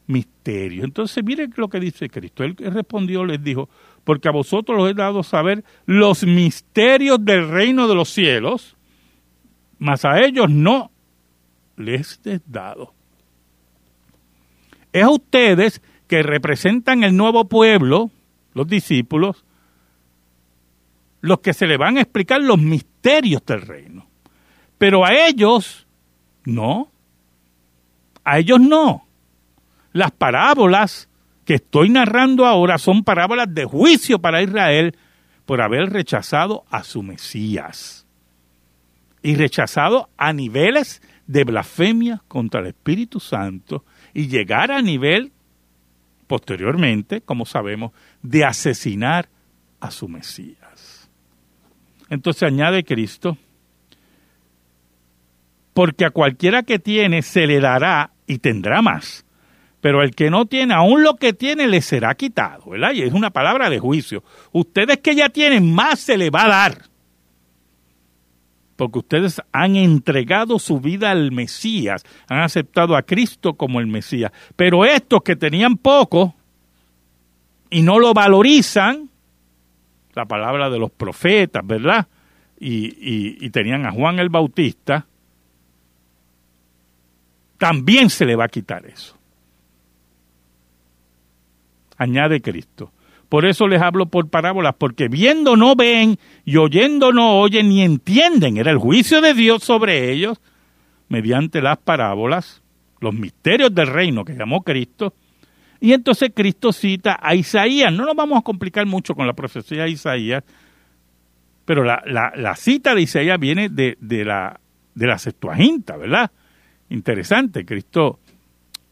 misterios. 0.07 0.85
Entonces, 0.85 1.25
miren 1.25 1.51
lo 1.57 1.67
que 1.71 1.81
dice 1.81 2.11
Cristo. 2.11 2.45
Él 2.45 2.55
respondió, 2.59 3.25
les 3.25 3.43
dijo, 3.43 3.71
porque 4.05 4.29
a 4.29 4.33
vosotros 4.33 4.83
os 4.83 4.91
he 4.91 4.93
dado 4.93 5.23
saber 5.23 5.65
los 5.87 6.27
misterios 6.27 7.25
del 7.25 7.49
reino 7.49 7.89
de 7.89 7.95
los 7.95 8.11
cielos, 8.11 8.77
mas 9.79 10.05
a 10.05 10.21
ellos 10.21 10.51
no 10.51 10.91
les 11.79 12.21
he 12.27 12.39
dado. 12.45 12.93
Es 14.93 15.03
a 15.03 15.09
ustedes 15.09 15.81
que 16.09 16.23
representan 16.23 17.03
el 17.03 17.17
nuevo 17.17 17.49
pueblo, 17.49 18.11
los 18.53 18.69
discípulos, 18.69 19.47
los 21.23 21.41
que 21.41 21.55
se 21.55 21.67
le 21.67 21.79
van 21.79 21.97
a 21.97 22.03
explicar 22.03 22.43
los 22.43 22.59
misterios 22.59 23.43
del 23.47 23.63
reino. 23.63 24.07
Pero 24.77 25.03
a 25.07 25.15
ellos 25.15 25.87
no. 26.45 26.93
A 28.27 28.41
ellos 28.41 28.61
no. 28.61 29.07
Las 29.93 30.11
parábolas 30.11 31.09
que 31.45 31.55
estoy 31.55 31.91
narrando 31.91 32.45
ahora 32.45 32.77
son 32.77 33.05
parábolas 33.05 33.55
de 33.55 33.65
juicio 33.65 34.19
para 34.19 34.43
Israel 34.43 34.99
por 35.47 35.63
haber 35.63 35.91
rechazado 35.91 36.65
a 36.69 36.83
su 36.83 37.05
Mesías 37.05 38.05
y 39.23 39.37
rechazado 39.37 40.11
a 40.17 40.33
niveles 40.33 41.03
de 41.29 41.45
blasfemia 41.45 42.21
contra 42.27 42.61
el 42.61 42.67
Espíritu 42.67 43.21
Santo 43.21 43.85
y 44.13 44.27
llegar 44.27 44.73
a 44.73 44.83
nivel 44.83 45.31
posteriormente, 46.27 47.21
como 47.21 47.47
sabemos, 47.47 47.93
de 48.23 48.45
asesinar 48.45 49.29
a 49.79 49.93
su 49.93 50.09
Mesías. 50.09 51.09
Entonces 52.11 52.43
añade 52.43 52.83
Cristo, 52.83 53.39
porque 55.73 56.05
a 56.05 56.11
cualquiera 56.11 56.65
que 56.65 56.81
tiene 56.81 57.23
se 57.23 57.47
le 57.47 57.61
dará 57.61 58.11
y 58.27 58.39
tendrá 58.39 58.83
más 58.83 59.27
pero 59.87 60.03
el 60.03 60.17
que 60.17 60.31
no 60.31 60.47
tiene, 60.47 60.75
aún 60.75 61.05
lo 61.05 61.15
que 61.15 61.33
tiene, 61.33 61.69
le 61.69 61.81
será 61.81 62.17
quitado, 62.17 62.71
¿verdad? 62.71 62.91
Y 62.93 63.03
es 63.03 63.13
una 63.13 63.31
palabra 63.31 63.71
de 63.71 63.79
juicio. 63.79 64.25
Ustedes 64.51 64.99
que 64.99 65.15
ya 65.15 65.29
tienen, 65.29 65.73
más 65.73 66.01
se 66.01 66.17
le 66.17 66.29
va 66.29 66.47
a 66.47 66.49
dar. 66.49 66.83
Porque 68.75 68.99
ustedes 68.99 69.41
han 69.53 69.77
entregado 69.77 70.59
su 70.59 70.81
vida 70.81 71.13
al 71.13 71.31
Mesías, 71.31 72.03
han 72.27 72.41
aceptado 72.41 72.97
a 72.97 73.03
Cristo 73.03 73.55
como 73.55 73.79
el 73.79 73.87
Mesías. 73.87 74.33
Pero 74.57 74.85
estos 74.85 75.23
que 75.23 75.37
tenían 75.37 75.77
poco 75.77 76.35
y 77.71 77.83
no 77.83 78.01
lo 78.01 78.13
valorizan, 78.13 79.09
la 80.15 80.27
palabra 80.27 80.69
de 80.69 80.81
los 80.81 80.91
profetas, 80.91 81.65
¿verdad? 81.65 82.09
Y, 82.59 83.45
y 83.45 83.51
tenían 83.51 83.87
a 83.87 83.93
Juan 83.93 84.19
el 84.19 84.31
Bautista, 84.31 85.07
también 87.59 88.11
se 88.11 88.25
le 88.25 88.37
va 88.37 88.45
a 88.45 88.49
quitar 88.49 88.87
eso 88.87 89.17
añade 91.97 92.41
Cristo. 92.41 92.93
Por 93.29 93.45
eso 93.45 93.67
les 93.67 93.83
hablo 93.83 94.07
por 94.07 94.29
parábolas, 94.29 94.75
porque 94.79 95.09
viendo 95.09 95.57
no 95.57 95.75
ven 95.75 96.19
y 96.45 96.57
oyendo 96.59 97.13
no 97.13 97.41
oyen 97.41 97.69
ni 97.69 97.83
entienden. 97.83 98.57
Era 98.57 98.71
el 98.71 98.79
juicio 98.79 99.21
de 99.21 99.35
Dios 99.35 99.65
sobre 99.65 100.13
ellos 100.13 100.41
mediante 101.09 101.61
las 101.61 101.79
parábolas, 101.79 102.63
los 103.01 103.15
misterios 103.15 103.75
del 103.75 103.89
reino 103.89 104.25
que 104.25 104.35
llamó 104.35 104.63
Cristo. 104.63 105.15
Y 105.81 105.93
entonces 105.93 106.31
Cristo 106.35 106.73
cita 106.73 107.19
a 107.21 107.35
Isaías. 107.35 107.93
No 107.93 108.05
nos 108.05 108.15
vamos 108.15 108.39
a 108.39 108.43
complicar 108.43 108.87
mucho 108.87 109.15
con 109.15 109.27
la 109.27 109.33
profecía 109.33 109.85
de 109.85 109.91
Isaías, 109.91 110.45
pero 111.65 111.83
la, 111.83 112.01
la, 112.07 112.55
cita 112.55 112.95
de 112.95 113.03
Isaías 113.03 113.41
viene 113.41 113.69
de, 113.69 113.99
de, 114.01 114.25
la, 114.25 114.61
de 114.95 115.07
la 115.07 115.19
¿verdad? 115.99 116.31
Interesante, 116.89 117.65
Cristo 117.65 118.19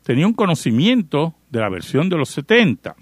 tenía 0.02 0.26
un 0.26 0.34
conocimiento 0.34 1.34
de 1.50 1.60
la 1.60 1.68
versión 1.68 2.08
de 2.08 2.16
los 2.16 2.28
70. 2.30 2.96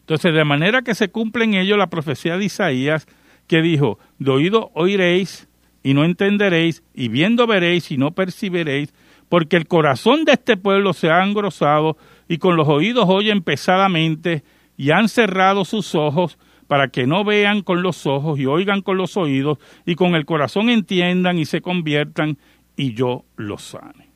Entonces, 0.00 0.34
de 0.34 0.44
manera 0.44 0.82
que 0.82 0.94
se 0.94 1.08
cumple 1.08 1.44
en 1.44 1.54
ello 1.54 1.76
la 1.76 1.88
profecía 1.88 2.36
de 2.36 2.44
Isaías 2.44 3.06
que 3.46 3.62
dijo, 3.62 3.98
de 4.18 4.30
oído 4.30 4.70
oiréis 4.74 5.48
y 5.82 5.94
no 5.94 6.04
entenderéis, 6.04 6.82
y 6.94 7.08
viendo 7.08 7.46
veréis 7.46 7.92
y 7.92 7.96
no 7.96 8.10
percibiréis, 8.10 8.92
porque 9.28 9.56
el 9.56 9.68
corazón 9.68 10.24
de 10.24 10.32
este 10.32 10.56
pueblo 10.56 10.92
se 10.92 11.10
ha 11.10 11.24
engrosado, 11.24 11.96
y 12.28 12.38
con 12.38 12.56
los 12.56 12.66
oídos 12.66 13.04
oyen 13.08 13.40
pesadamente, 13.40 14.42
y 14.76 14.90
han 14.90 15.08
cerrado 15.08 15.64
sus 15.64 15.94
ojos, 15.94 16.38
para 16.66 16.88
que 16.88 17.06
no 17.06 17.22
vean 17.22 17.62
con 17.62 17.82
los 17.82 18.06
ojos 18.06 18.40
y 18.40 18.46
oigan 18.46 18.82
con 18.82 18.96
los 18.96 19.16
oídos, 19.16 19.58
y 19.84 19.94
con 19.94 20.16
el 20.16 20.26
corazón 20.26 20.70
entiendan 20.70 21.38
y 21.38 21.44
se 21.44 21.60
conviertan, 21.60 22.38
y 22.76 22.92
yo 22.92 23.24
los 23.36 23.62
sane. 23.62 24.10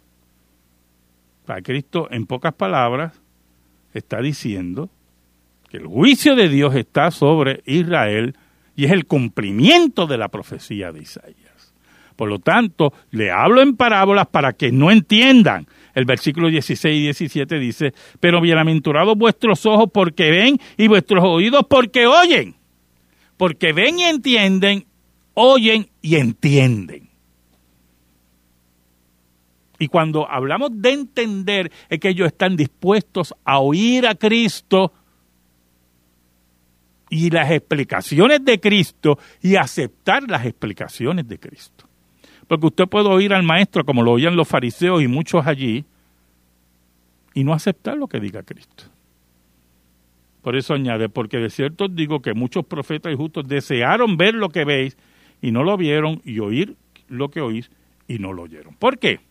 Para 1.46 1.62
Cristo, 1.62 2.08
en 2.10 2.26
pocas 2.26 2.54
palabras, 2.54 3.20
está 3.92 4.20
diciendo 4.20 4.90
que 5.68 5.78
el 5.78 5.86
juicio 5.86 6.36
de 6.36 6.48
Dios 6.48 6.74
está 6.74 7.10
sobre 7.10 7.62
Israel 7.64 8.36
y 8.76 8.84
es 8.84 8.92
el 8.92 9.06
cumplimiento 9.06 10.06
de 10.06 10.18
la 10.18 10.28
profecía 10.28 10.92
de 10.92 11.02
Isaías. 11.02 11.74
Por 12.16 12.28
lo 12.28 12.38
tanto, 12.38 12.92
le 13.10 13.30
hablo 13.30 13.62
en 13.62 13.76
parábolas 13.76 14.26
para 14.26 14.52
que 14.52 14.70
no 14.72 14.90
entiendan. 14.90 15.66
El 15.94 16.04
versículo 16.04 16.48
16 16.48 16.94
y 16.94 17.02
17 17.04 17.58
dice, 17.58 17.94
pero 18.20 18.40
bienaventurados 18.40 19.16
vuestros 19.16 19.64
ojos 19.64 19.88
porque 19.92 20.30
ven 20.30 20.58
y 20.76 20.86
vuestros 20.86 21.24
oídos 21.24 21.64
porque 21.68 22.06
oyen. 22.06 22.54
Porque 23.36 23.72
ven 23.72 23.98
y 23.98 24.04
entienden, 24.04 24.86
oyen 25.34 25.88
y 26.02 26.16
entienden. 26.16 27.09
Y 29.80 29.88
cuando 29.88 30.30
hablamos 30.30 30.70
de 30.74 30.92
entender, 30.92 31.72
es 31.88 31.98
que 31.98 32.10
ellos 32.10 32.26
están 32.26 32.54
dispuestos 32.54 33.34
a 33.46 33.60
oír 33.60 34.06
a 34.06 34.14
Cristo 34.14 34.92
y 37.08 37.30
las 37.30 37.50
explicaciones 37.50 38.44
de 38.44 38.60
Cristo 38.60 39.18
y 39.40 39.56
aceptar 39.56 40.28
las 40.28 40.44
explicaciones 40.44 41.26
de 41.26 41.38
Cristo. 41.38 41.86
Porque 42.46 42.66
usted 42.66 42.84
puede 42.88 43.08
oír 43.08 43.32
al 43.32 43.42
maestro 43.42 43.86
como 43.86 44.02
lo 44.02 44.12
oían 44.12 44.36
los 44.36 44.46
fariseos 44.46 45.02
y 45.02 45.08
muchos 45.08 45.46
allí 45.46 45.86
y 47.32 47.42
no 47.42 47.54
aceptar 47.54 47.96
lo 47.96 48.06
que 48.06 48.20
diga 48.20 48.42
Cristo. 48.42 48.84
Por 50.42 50.56
eso 50.56 50.74
añade, 50.74 51.08
porque 51.08 51.38
de 51.38 51.48
cierto 51.48 51.86
os 51.86 51.96
digo 51.96 52.20
que 52.20 52.34
muchos 52.34 52.66
profetas 52.66 53.14
y 53.14 53.16
justos 53.16 53.48
desearon 53.48 54.18
ver 54.18 54.34
lo 54.34 54.50
que 54.50 54.66
veis 54.66 54.98
y 55.40 55.52
no 55.52 55.64
lo 55.64 55.78
vieron 55.78 56.20
y 56.22 56.38
oír 56.40 56.76
lo 57.08 57.30
que 57.30 57.40
oís 57.40 57.70
y 58.06 58.18
no 58.18 58.34
lo 58.34 58.42
oyeron. 58.42 58.74
¿Por 58.74 58.98
qué? 58.98 59.29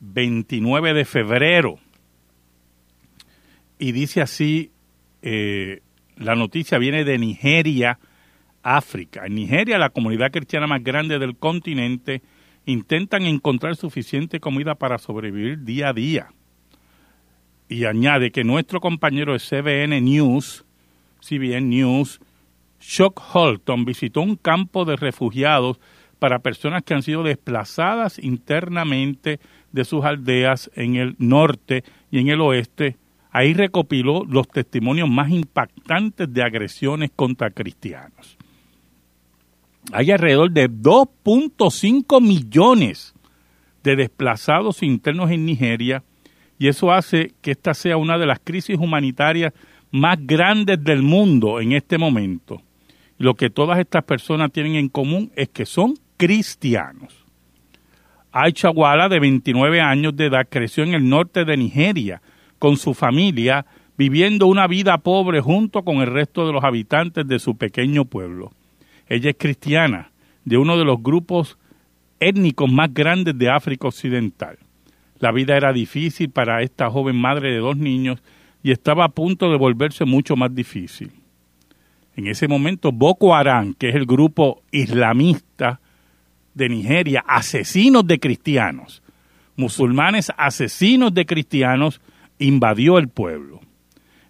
29 0.00 0.94
de 0.94 1.04
febrero. 1.04 1.78
Y 3.78 3.92
dice 3.92 4.22
así, 4.22 4.72
eh, 5.22 5.82
la 6.16 6.34
noticia 6.34 6.78
viene 6.78 7.04
de 7.04 7.18
Nigeria, 7.18 7.98
África. 8.62 9.26
En 9.26 9.34
Nigeria, 9.34 9.78
la 9.78 9.90
comunidad 9.90 10.30
cristiana 10.30 10.66
más 10.66 10.82
grande 10.82 11.18
del 11.18 11.36
continente, 11.36 12.22
intentan 12.66 13.22
encontrar 13.22 13.76
suficiente 13.76 14.40
comida 14.40 14.74
para 14.74 14.98
sobrevivir 14.98 15.64
día 15.64 15.88
a 15.88 15.92
día. 15.92 16.28
Y 17.68 17.84
añade 17.84 18.32
que 18.32 18.44
nuestro 18.44 18.80
compañero 18.80 19.32
de 19.32 19.38
CBN 19.38 20.00
News, 20.00 20.64
CBN 21.20 21.68
News, 21.68 22.20
Shock 22.80 23.20
Holton 23.32 23.84
visitó 23.84 24.22
un 24.22 24.36
campo 24.36 24.84
de 24.84 24.96
refugiados 24.96 25.78
para 26.18 26.40
personas 26.40 26.82
que 26.82 26.94
han 26.94 27.02
sido 27.02 27.22
desplazadas 27.22 28.18
internamente 28.18 29.40
de 29.72 29.84
sus 29.84 30.04
aldeas 30.04 30.70
en 30.74 30.96
el 30.96 31.16
norte 31.18 31.84
y 32.10 32.18
en 32.18 32.28
el 32.28 32.40
oeste. 32.40 32.96
Ahí 33.30 33.54
recopiló 33.54 34.24
los 34.24 34.48
testimonios 34.48 35.08
más 35.08 35.30
impactantes 35.30 36.32
de 36.32 36.42
agresiones 36.42 37.10
contra 37.14 37.50
cristianos. 37.50 38.36
Hay 39.92 40.10
alrededor 40.10 40.50
de 40.50 40.70
2.5 40.70 42.20
millones 42.20 43.14
de 43.82 43.96
desplazados 43.96 44.82
internos 44.82 45.30
en 45.30 45.46
Nigeria 45.46 46.02
y 46.58 46.68
eso 46.68 46.92
hace 46.92 47.32
que 47.40 47.52
esta 47.52 47.72
sea 47.72 47.96
una 47.96 48.18
de 48.18 48.26
las 48.26 48.40
crisis 48.40 48.76
humanitarias 48.78 49.54
más 49.90 50.18
grandes 50.26 50.82
del 50.82 51.02
mundo 51.02 51.60
en 51.60 51.72
este 51.72 51.98
momento. 51.98 52.62
Lo 53.18 53.34
que 53.34 53.50
todas 53.50 53.78
estas 53.78 54.04
personas 54.04 54.52
tienen 54.52 54.76
en 54.76 54.88
común 54.88 55.30
es 55.36 55.48
que 55.48 55.66
son 55.66 55.94
cristianos. 56.16 57.14
Aicha 58.32 58.70
Wala, 58.70 59.08
de 59.08 59.18
29 59.18 59.80
años 59.80 60.16
de 60.16 60.26
edad, 60.26 60.46
creció 60.48 60.84
en 60.84 60.94
el 60.94 61.08
norte 61.08 61.44
de 61.44 61.56
Nigeria 61.56 62.22
con 62.58 62.76
su 62.76 62.94
familia, 62.94 63.66
viviendo 63.98 64.46
una 64.46 64.66
vida 64.66 64.98
pobre 64.98 65.40
junto 65.40 65.82
con 65.82 65.96
el 65.96 66.06
resto 66.06 66.46
de 66.46 66.52
los 66.52 66.62
habitantes 66.62 67.26
de 67.26 67.38
su 67.38 67.56
pequeño 67.56 68.04
pueblo. 68.04 68.52
Ella 69.08 69.30
es 69.30 69.36
cristiana, 69.36 70.12
de 70.44 70.56
uno 70.56 70.78
de 70.78 70.84
los 70.84 71.02
grupos 71.02 71.58
étnicos 72.20 72.70
más 72.70 72.94
grandes 72.94 73.36
de 73.36 73.50
África 73.50 73.88
Occidental. 73.88 74.58
La 75.18 75.32
vida 75.32 75.56
era 75.56 75.72
difícil 75.72 76.30
para 76.30 76.62
esta 76.62 76.88
joven 76.90 77.16
madre 77.16 77.50
de 77.50 77.58
dos 77.58 77.76
niños 77.76 78.22
y 78.62 78.72
estaba 78.72 79.04
a 79.04 79.08
punto 79.08 79.50
de 79.50 79.56
volverse 79.56 80.04
mucho 80.04 80.36
más 80.36 80.54
difícil. 80.54 81.12
En 82.16 82.26
ese 82.26 82.48
momento, 82.48 82.92
Boko 82.92 83.34
Haram, 83.34 83.74
que 83.74 83.88
es 83.88 83.94
el 83.94 84.04
grupo 84.04 84.62
islamista 84.72 85.80
de 86.54 86.68
Nigeria, 86.68 87.24
asesinos 87.26 88.06
de 88.06 88.18
cristianos, 88.18 89.02
musulmanes 89.56 90.32
asesinos 90.36 91.14
de 91.14 91.24
cristianos, 91.24 92.00
invadió 92.38 92.98
el 92.98 93.08
pueblo. 93.08 93.60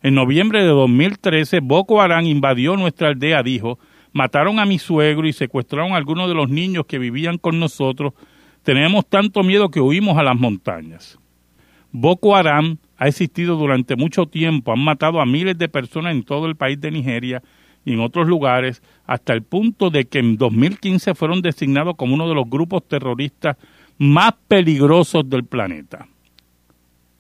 En 0.03 0.15
noviembre 0.15 0.63
de 0.63 0.69
2013, 0.69 1.61
Boko 1.61 2.01
Haram 2.01 2.27
invadió 2.27 2.77
nuestra 2.77 3.09
aldea, 3.09 3.43
dijo, 3.43 3.79
mataron 4.13 4.59
a 4.59 4.67
mi 4.67 4.79
suegro 4.79 5.27
y 5.27 5.33
secuestraron 5.33 5.93
a 5.93 5.97
algunos 5.97 6.29
de 6.29 6.35
los 6.35 6.49
niños 6.49 6.87
que 6.87 6.99
vivían 6.99 7.39
con 7.39 7.59
nosotros. 7.59 8.15
Tenemos 8.63 9.07
tanto 9.09 9.43
miedo 9.43 9.71
que 9.71 9.81
huimos 9.81 10.19
a 10.19 10.23
las 10.23 10.39
montañas. 10.39 11.19
Boko 11.93 12.37
Haram 12.37 12.79
ha 13.01 13.09
existido 13.09 13.57
durante 13.57 13.97
mucho 13.97 14.27
tiempo, 14.27 14.73
han 14.73 14.85
matado 14.85 15.23
a 15.23 15.27
miles 15.27 15.57
de 15.57 15.71
personas 15.71 16.13
en 16.13 16.23
todo 16.23 16.45
el 16.45 16.55
país 16.55 16.79
de 16.79 16.91
Nigeria 16.91 17.43
y 17.83 17.95
en 17.95 18.01
otros 18.01 18.29
lugares, 18.29 18.83
hasta 19.07 19.33
el 19.33 19.43
punto 19.43 19.89
de 19.89 20.05
que 20.05 20.19
en 20.19 20.37
2015 20.37 21.15
fueron 21.15 21.41
designados 21.41 21.97
como 21.97 22.13
uno 22.13 22.29
de 22.29 22.35
los 22.35 22.45
grupos 22.49 22.87
terroristas 22.87 23.57
más 23.97 24.35
peligrosos 24.47 25.27
del 25.31 25.47
planeta, 25.47 26.09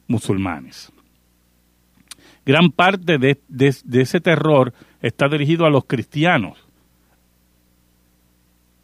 musulmanes. 0.06 0.92
Gran 2.44 2.70
parte 2.70 3.16
de, 3.16 3.38
de 3.48 4.00
ese 4.02 4.20
terror 4.20 4.74
está 5.00 5.30
dirigido 5.30 5.64
a 5.64 5.70
los 5.70 5.86
cristianos. 5.86 6.58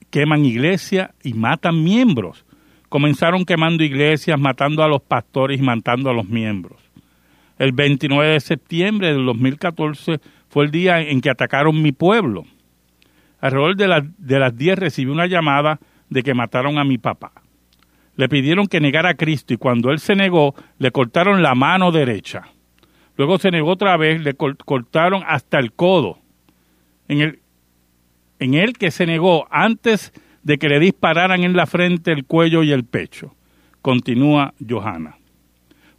Queman 0.08 0.46
iglesias 0.46 1.10
y 1.22 1.34
matan 1.34 1.84
miembros. 1.84 2.46
Comenzaron 2.88 3.44
quemando 3.44 3.84
iglesias, 3.84 4.40
matando 4.40 4.82
a 4.82 4.88
los 4.88 5.02
pastores 5.02 5.60
y 5.60 5.62
matando 5.62 6.08
a 6.08 6.14
los 6.14 6.26
miembros. 6.26 6.85
El 7.58 7.72
29 7.72 8.32
de 8.32 8.40
septiembre 8.40 9.12
del 9.12 9.24
2014 9.24 10.20
fue 10.48 10.64
el 10.64 10.70
día 10.70 11.00
en 11.00 11.20
que 11.20 11.30
atacaron 11.30 11.80
mi 11.82 11.92
pueblo. 11.92 12.44
Alrededor 13.40 13.76
de, 13.76 14.10
de 14.18 14.38
las 14.38 14.56
10 14.56 14.78
recibí 14.78 15.10
una 15.10 15.26
llamada 15.26 15.78
de 16.10 16.22
que 16.22 16.34
mataron 16.34 16.78
a 16.78 16.84
mi 16.84 16.98
papá. 16.98 17.32
Le 18.16 18.28
pidieron 18.28 18.66
que 18.66 18.80
negara 18.80 19.10
a 19.10 19.14
Cristo 19.14 19.54
y 19.54 19.58
cuando 19.58 19.90
él 19.90 19.98
se 19.98 20.14
negó, 20.14 20.54
le 20.78 20.90
cortaron 20.90 21.42
la 21.42 21.54
mano 21.54 21.92
derecha. 21.92 22.48
Luego 23.16 23.38
se 23.38 23.50
negó 23.50 23.70
otra 23.70 23.96
vez, 23.96 24.22
le 24.22 24.34
cortaron 24.34 25.22
hasta 25.26 25.58
el 25.58 25.72
codo. 25.72 26.18
En 27.08 27.20
el, 27.20 27.40
en 28.38 28.54
el 28.54 28.74
que 28.74 28.90
se 28.90 29.06
negó 29.06 29.46
antes 29.50 30.12
de 30.42 30.58
que 30.58 30.68
le 30.68 30.78
dispararan 30.78 31.42
en 31.44 31.56
la 31.56 31.66
frente, 31.66 32.12
el 32.12 32.24
cuello 32.24 32.62
y 32.62 32.72
el 32.72 32.84
pecho. 32.84 33.34
Continúa 33.82 34.54
Johanna. 34.66 35.16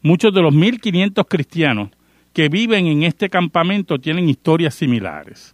Muchos 0.07 0.33
de 0.33 0.41
los 0.41 0.53
1.500 0.53 1.25
cristianos 1.27 1.89
que 2.31 2.47
viven 2.47 2.87
en 2.87 3.03
este 3.03 3.29
campamento 3.29 3.99
tienen 3.99 4.29
historias 4.29 4.73
similares. 4.73 5.53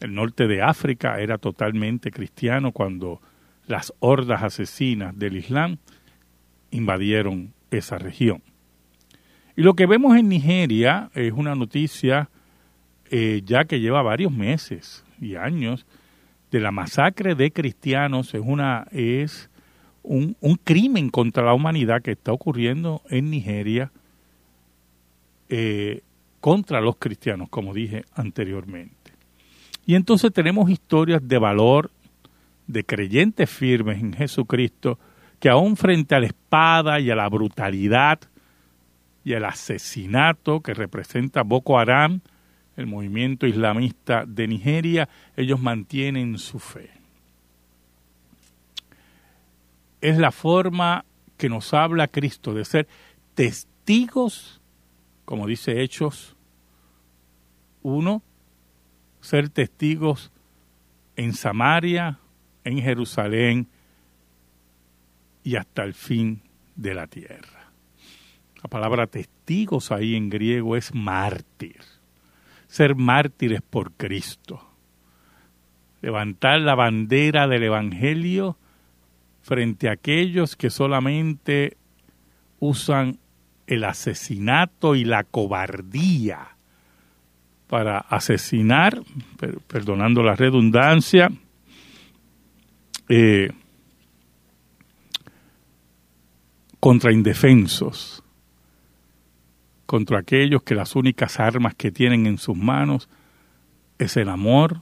El 0.00 0.12
norte 0.12 0.48
de 0.48 0.60
África 0.60 1.20
era 1.20 1.38
totalmente 1.38 2.10
cristiano 2.10 2.72
cuando 2.72 3.20
las 3.68 3.94
hordas 4.00 4.42
asesinas 4.42 5.16
del 5.16 5.36
Islam 5.36 5.76
invadieron 6.72 7.54
esa 7.70 7.96
región. 7.96 8.42
Y 9.56 9.62
lo 9.62 9.74
que 9.74 9.86
vemos 9.86 10.16
en 10.16 10.28
Nigeria 10.28 11.08
es 11.14 11.32
una 11.32 11.54
noticia 11.54 12.28
eh, 13.08 13.42
ya 13.44 13.66
que 13.66 13.78
lleva 13.78 14.02
varios 14.02 14.32
meses 14.32 15.04
y 15.20 15.36
años 15.36 15.86
de 16.50 16.58
la 16.58 16.72
masacre 16.72 17.36
de 17.36 17.52
cristianos. 17.52 18.34
Es 18.34 18.42
una 18.44 18.88
es 18.90 19.48
un, 20.02 20.36
crimen 20.64 21.10
contra 21.10 21.44
la 21.44 21.54
humanidad 21.54 22.02
que 22.02 22.12
está 22.12 22.32
ocurriendo 22.32 23.02
en 23.08 23.30
Nigeria 23.30 23.92
eh, 25.48 26.02
contra 26.40 26.80
los 26.80 26.96
cristianos, 26.96 27.48
como 27.48 27.74
dije 27.74 28.04
anteriormente. 28.14 28.94
Y 29.86 29.94
entonces 29.94 30.32
tenemos 30.32 30.70
historias 30.70 31.26
de 31.26 31.38
valor 31.38 31.90
de 32.66 32.84
creyentes 32.84 33.50
firmes 33.50 34.00
en 34.00 34.12
Jesucristo 34.12 34.98
que 35.38 35.48
aún 35.48 35.76
frente 35.76 36.14
a 36.14 36.20
la 36.20 36.26
espada 36.26 37.00
y 37.00 37.10
a 37.10 37.16
la 37.16 37.28
brutalidad 37.28 38.20
y 39.24 39.34
al 39.34 39.44
asesinato 39.44 40.60
que 40.60 40.74
representa 40.74 41.42
Boko 41.42 41.78
Haram, 41.78 42.20
el 42.76 42.86
movimiento 42.86 43.46
islamista 43.46 44.24
de 44.26 44.48
Nigeria, 44.48 45.08
ellos 45.36 45.60
mantienen 45.60 46.38
su 46.38 46.58
fe 46.58 46.99
es 50.00 50.18
la 50.18 50.32
forma 50.32 51.04
que 51.36 51.48
nos 51.48 51.74
habla 51.74 52.08
Cristo 52.08 52.54
de 52.54 52.64
ser 52.64 52.88
testigos, 53.34 54.60
como 55.24 55.46
dice 55.46 55.82
Hechos 55.82 56.36
uno, 57.82 58.22
ser 59.20 59.48
testigos 59.48 60.30
en 61.16 61.32
Samaria, 61.32 62.18
en 62.64 62.78
Jerusalén 62.78 63.68
y 65.42 65.56
hasta 65.56 65.82
el 65.82 65.94
fin 65.94 66.42
de 66.76 66.94
la 66.94 67.06
tierra. 67.06 67.72
La 68.62 68.68
palabra 68.68 69.06
testigos 69.06 69.90
ahí 69.90 70.14
en 70.14 70.28
griego 70.28 70.76
es 70.76 70.94
mártir. 70.94 71.80
Ser 72.68 72.94
mártires 72.94 73.62
por 73.62 73.92
Cristo. 73.92 74.62
Levantar 76.02 76.60
la 76.60 76.74
bandera 76.74 77.48
del 77.48 77.64
Evangelio 77.64 78.58
frente 79.42 79.88
a 79.88 79.92
aquellos 79.92 80.56
que 80.56 80.70
solamente 80.70 81.76
usan 82.58 83.18
el 83.66 83.84
asesinato 83.84 84.94
y 84.94 85.04
la 85.04 85.24
cobardía 85.24 86.56
para 87.68 87.98
asesinar, 87.98 89.00
perdonando 89.68 90.22
la 90.22 90.34
redundancia, 90.34 91.30
eh, 93.08 93.50
contra 96.80 97.12
indefensos, 97.12 98.22
contra 99.86 100.18
aquellos 100.18 100.62
que 100.62 100.74
las 100.74 100.96
únicas 100.96 101.38
armas 101.38 101.74
que 101.74 101.92
tienen 101.92 102.26
en 102.26 102.38
sus 102.38 102.56
manos 102.56 103.08
es 103.98 104.16
el 104.16 104.28
amor, 104.28 104.80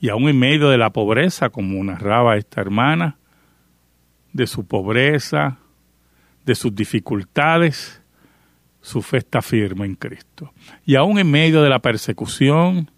y 0.00 0.08
aún 0.08 0.28
en 0.28 0.38
medio 0.38 0.68
de 0.68 0.78
la 0.78 0.90
pobreza, 0.90 1.50
como 1.50 1.82
narraba 1.82 2.36
esta 2.36 2.60
hermana, 2.60 3.16
de 4.32 4.46
su 4.46 4.66
pobreza, 4.66 5.58
de 6.44 6.54
sus 6.54 6.74
dificultades, 6.74 8.02
su 8.82 9.02
fe 9.02 9.18
está 9.18 9.42
firme 9.42 9.86
en 9.86 9.94
Cristo. 9.94 10.52
Y 10.84 10.94
aún 10.94 11.18
en 11.18 11.30
medio 11.30 11.62
de 11.62 11.70
la 11.70 11.80
persecución, 11.80 12.90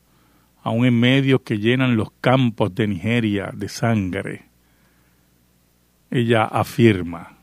aún 0.63 0.85
en 0.85 0.99
medio 0.99 1.43
que 1.43 1.59
llenan 1.59 1.97
los 1.97 2.11
campos 2.21 2.75
de 2.75 2.89
Nigeria 2.89 3.51
de 3.55 3.69
sangre, 3.69 4.45
ella 6.11 6.45
afirma, 6.45 7.39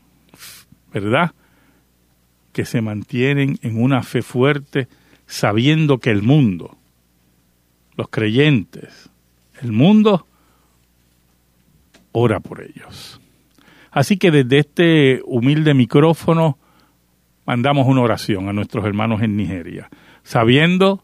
¿verdad? 0.92 1.32
Que 2.52 2.64
se 2.64 2.80
mantienen 2.82 3.58
en 3.62 3.82
una 3.82 4.02
fe 4.02 4.22
fuerte 4.22 4.88
sabiendo 5.26 5.98
que 5.98 6.10
el 6.10 6.22
mundo, 6.22 6.76
los 7.96 8.08
creyentes, 8.08 9.10
el 9.62 9.72
mundo, 9.72 10.26
ora 12.12 12.40
por 12.40 12.62
ellos. 12.62 13.20
Así 13.90 14.16
que 14.16 14.30
desde 14.30 14.58
este 14.58 15.22
humilde 15.24 15.74
micrófono 15.74 16.58
mandamos 17.46 17.86
una 17.86 18.02
oración 18.02 18.48
a 18.48 18.52
nuestros 18.52 18.84
hermanos 18.84 19.22
en 19.22 19.36
Nigeria, 19.36 19.88
sabiendo 20.22 21.02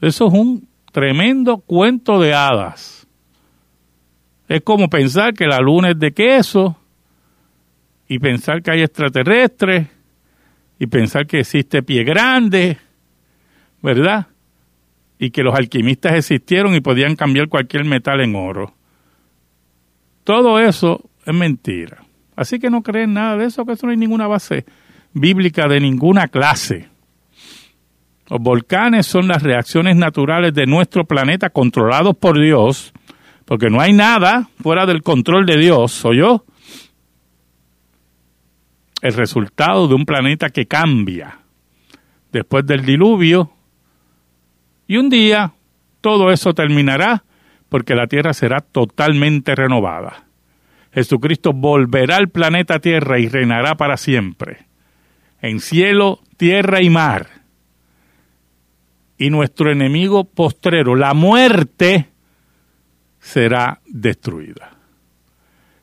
Eso 0.00 0.26
es 0.26 0.32
un 0.34 0.68
tremendo 0.92 1.58
cuento 1.58 2.20
de 2.20 2.34
hadas. 2.34 3.06
Es 4.48 4.62
como 4.62 4.88
pensar 4.88 5.34
que 5.34 5.46
la 5.46 5.58
luna 5.60 5.90
es 5.90 5.98
de 5.98 6.12
queso 6.12 6.76
y 8.06 8.18
pensar 8.18 8.62
que 8.62 8.70
hay 8.70 8.82
extraterrestres 8.82 9.88
y 10.78 10.86
pensar 10.86 11.26
que 11.26 11.40
existe 11.40 11.82
pie 11.82 12.04
grande, 12.04 12.78
¿verdad? 13.82 14.26
Y 15.18 15.30
que 15.30 15.42
los 15.42 15.54
alquimistas 15.54 16.14
existieron 16.14 16.74
y 16.74 16.80
podían 16.80 17.16
cambiar 17.16 17.48
cualquier 17.48 17.84
metal 17.84 18.20
en 18.20 18.34
oro. 18.34 18.74
Todo 20.24 20.58
eso 20.58 21.08
es 21.24 21.34
mentira. 21.34 22.04
Así 22.36 22.58
que 22.58 22.68
no 22.68 22.82
creen 22.82 23.14
nada 23.14 23.36
de 23.36 23.46
eso, 23.46 23.64
que 23.64 23.72
eso 23.72 23.86
no 23.86 23.92
hay 23.92 23.98
ninguna 23.98 24.26
base 24.26 24.66
bíblica 25.14 25.66
de 25.68 25.80
ninguna 25.80 26.28
clase. 26.28 26.88
Los 28.28 28.40
volcanes 28.40 29.06
son 29.06 29.28
las 29.28 29.42
reacciones 29.42 29.96
naturales 29.96 30.52
de 30.52 30.66
nuestro 30.66 31.04
planeta 31.04 31.50
controlados 31.50 32.16
por 32.16 32.40
Dios, 32.40 32.92
porque 33.44 33.70
no 33.70 33.80
hay 33.80 33.92
nada 33.92 34.48
fuera 34.60 34.84
del 34.84 35.02
control 35.02 35.46
de 35.46 35.56
Dios, 35.56 36.04
¿o 36.04 36.12
yo? 36.12 36.44
El 39.00 39.14
resultado 39.14 39.86
de 39.88 39.94
un 39.94 40.04
planeta 40.04 40.50
que 40.50 40.66
cambia 40.66 41.38
después 42.32 42.66
del 42.66 42.84
diluvio 42.84 43.52
y 44.86 44.96
un 44.96 45.08
día 45.08 45.52
todo 46.00 46.30
eso 46.30 46.54
terminará 46.54 47.24
porque 47.68 47.94
la 47.94 48.06
tierra 48.06 48.32
será 48.32 48.60
totalmente 48.60 49.54
renovada. 49.54 50.24
Jesucristo 50.92 51.52
volverá 51.52 52.16
al 52.16 52.28
planeta 52.28 52.78
Tierra 52.78 53.18
y 53.18 53.28
reinará 53.28 53.74
para 53.74 53.98
siempre, 53.98 54.66
en 55.42 55.60
cielo, 55.60 56.20
tierra 56.38 56.80
y 56.80 56.88
mar. 56.88 57.26
Y 59.18 59.30
nuestro 59.30 59.70
enemigo 59.70 60.24
postrero, 60.24 60.94
la 60.94 61.12
muerte, 61.12 62.08
será 63.18 63.80
destruida. 63.86 64.76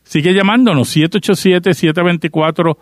Sigue 0.04 0.34
llamándonos 0.34 0.96
787-724-1190, 0.96 2.78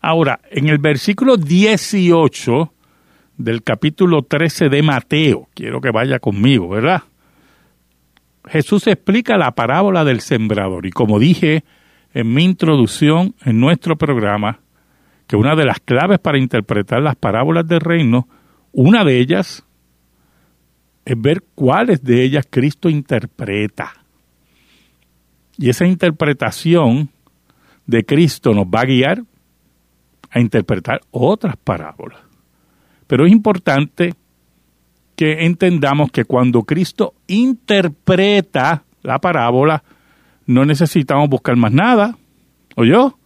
Ahora, 0.00 0.40
en 0.50 0.68
el 0.68 0.78
versículo 0.78 1.36
18 1.36 2.72
del 3.44 3.62
capítulo 3.62 4.22
13 4.22 4.68
de 4.68 4.82
Mateo. 4.82 5.48
Quiero 5.54 5.80
que 5.80 5.90
vaya 5.90 6.18
conmigo, 6.18 6.68
¿verdad? 6.68 7.02
Jesús 8.46 8.86
explica 8.86 9.36
la 9.36 9.52
parábola 9.52 10.04
del 10.04 10.20
sembrador 10.20 10.86
y 10.86 10.90
como 10.90 11.18
dije 11.18 11.64
en 12.12 12.32
mi 12.32 12.44
introducción 12.44 13.34
en 13.44 13.60
nuestro 13.60 13.96
programa, 13.96 14.60
que 15.26 15.36
una 15.36 15.54
de 15.54 15.64
las 15.64 15.80
claves 15.80 16.18
para 16.18 16.38
interpretar 16.38 17.00
las 17.00 17.16
parábolas 17.16 17.66
del 17.66 17.80
reino, 17.80 18.28
una 18.72 19.04
de 19.04 19.20
ellas 19.20 19.64
es 21.04 21.20
ver 21.20 21.44
cuáles 21.54 22.02
de 22.02 22.24
ellas 22.24 22.46
Cristo 22.50 22.88
interpreta. 22.88 23.92
Y 25.56 25.68
esa 25.68 25.86
interpretación 25.86 27.10
de 27.86 28.04
Cristo 28.04 28.52
nos 28.54 28.66
va 28.66 28.80
a 28.80 28.86
guiar 28.86 29.22
a 30.30 30.40
interpretar 30.40 31.00
otras 31.10 31.56
parábolas. 31.56 32.29
Pero 33.10 33.26
es 33.26 33.32
importante 33.32 34.14
que 35.16 35.44
entendamos 35.44 36.12
que 36.12 36.24
cuando 36.24 36.62
Cristo 36.62 37.14
interpreta 37.26 38.84
la 39.02 39.18
parábola, 39.18 39.82
no 40.46 40.64
necesitamos 40.64 41.28
buscar 41.28 41.56
más 41.56 41.72
nada, 41.72 42.16
¿o 42.76 42.84
yo? 42.84 43.18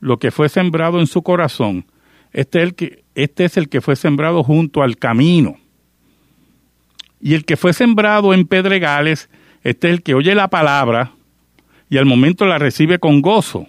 lo 0.00 0.18
que 0.18 0.32
fue 0.32 0.48
sembrado 0.48 0.98
en 0.98 1.06
su 1.06 1.22
corazón. 1.22 1.86
Este 2.32 2.58
es 2.58 2.64
el 2.64 2.74
que, 2.74 3.04
este 3.14 3.44
es 3.44 3.56
el 3.56 3.68
que 3.68 3.80
fue 3.80 3.94
sembrado 3.94 4.42
junto 4.42 4.82
al 4.82 4.96
camino. 4.96 5.61
Y 7.22 7.34
el 7.34 7.44
que 7.44 7.56
fue 7.56 7.72
sembrado 7.72 8.34
en 8.34 8.46
pedregales, 8.46 9.30
este 9.62 9.88
es 9.88 9.94
el 9.94 10.02
que 10.02 10.14
oye 10.14 10.34
la 10.34 10.48
palabra 10.48 11.12
y 11.88 11.96
al 11.96 12.04
momento 12.04 12.46
la 12.46 12.58
recibe 12.58 12.98
con 12.98 13.22
gozo, 13.22 13.68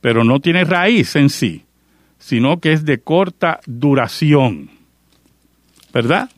pero 0.00 0.24
no 0.24 0.40
tiene 0.40 0.64
raíz 0.64 1.14
en 1.14 1.28
sí, 1.28 1.66
sino 2.18 2.58
que 2.58 2.72
es 2.72 2.86
de 2.86 3.00
corta 3.00 3.60
duración. 3.66 4.70
¿Verdad? 5.92 6.30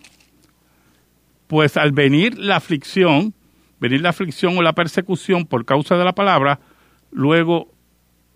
Pues 1.47 1.77
al 1.77 1.93
venir 1.93 2.37
la 2.39 2.57
aflicción, 2.57 3.33
venir 3.79 4.01
la 4.01 4.09
aflicción 4.09 4.59
o 4.59 4.63
la 4.63 4.73
persecución 4.73 5.47
por 5.47 5.65
causa 5.65 5.97
de 5.97 6.05
la 6.05 6.15
palabra, 6.15 6.59
luego 7.13 7.69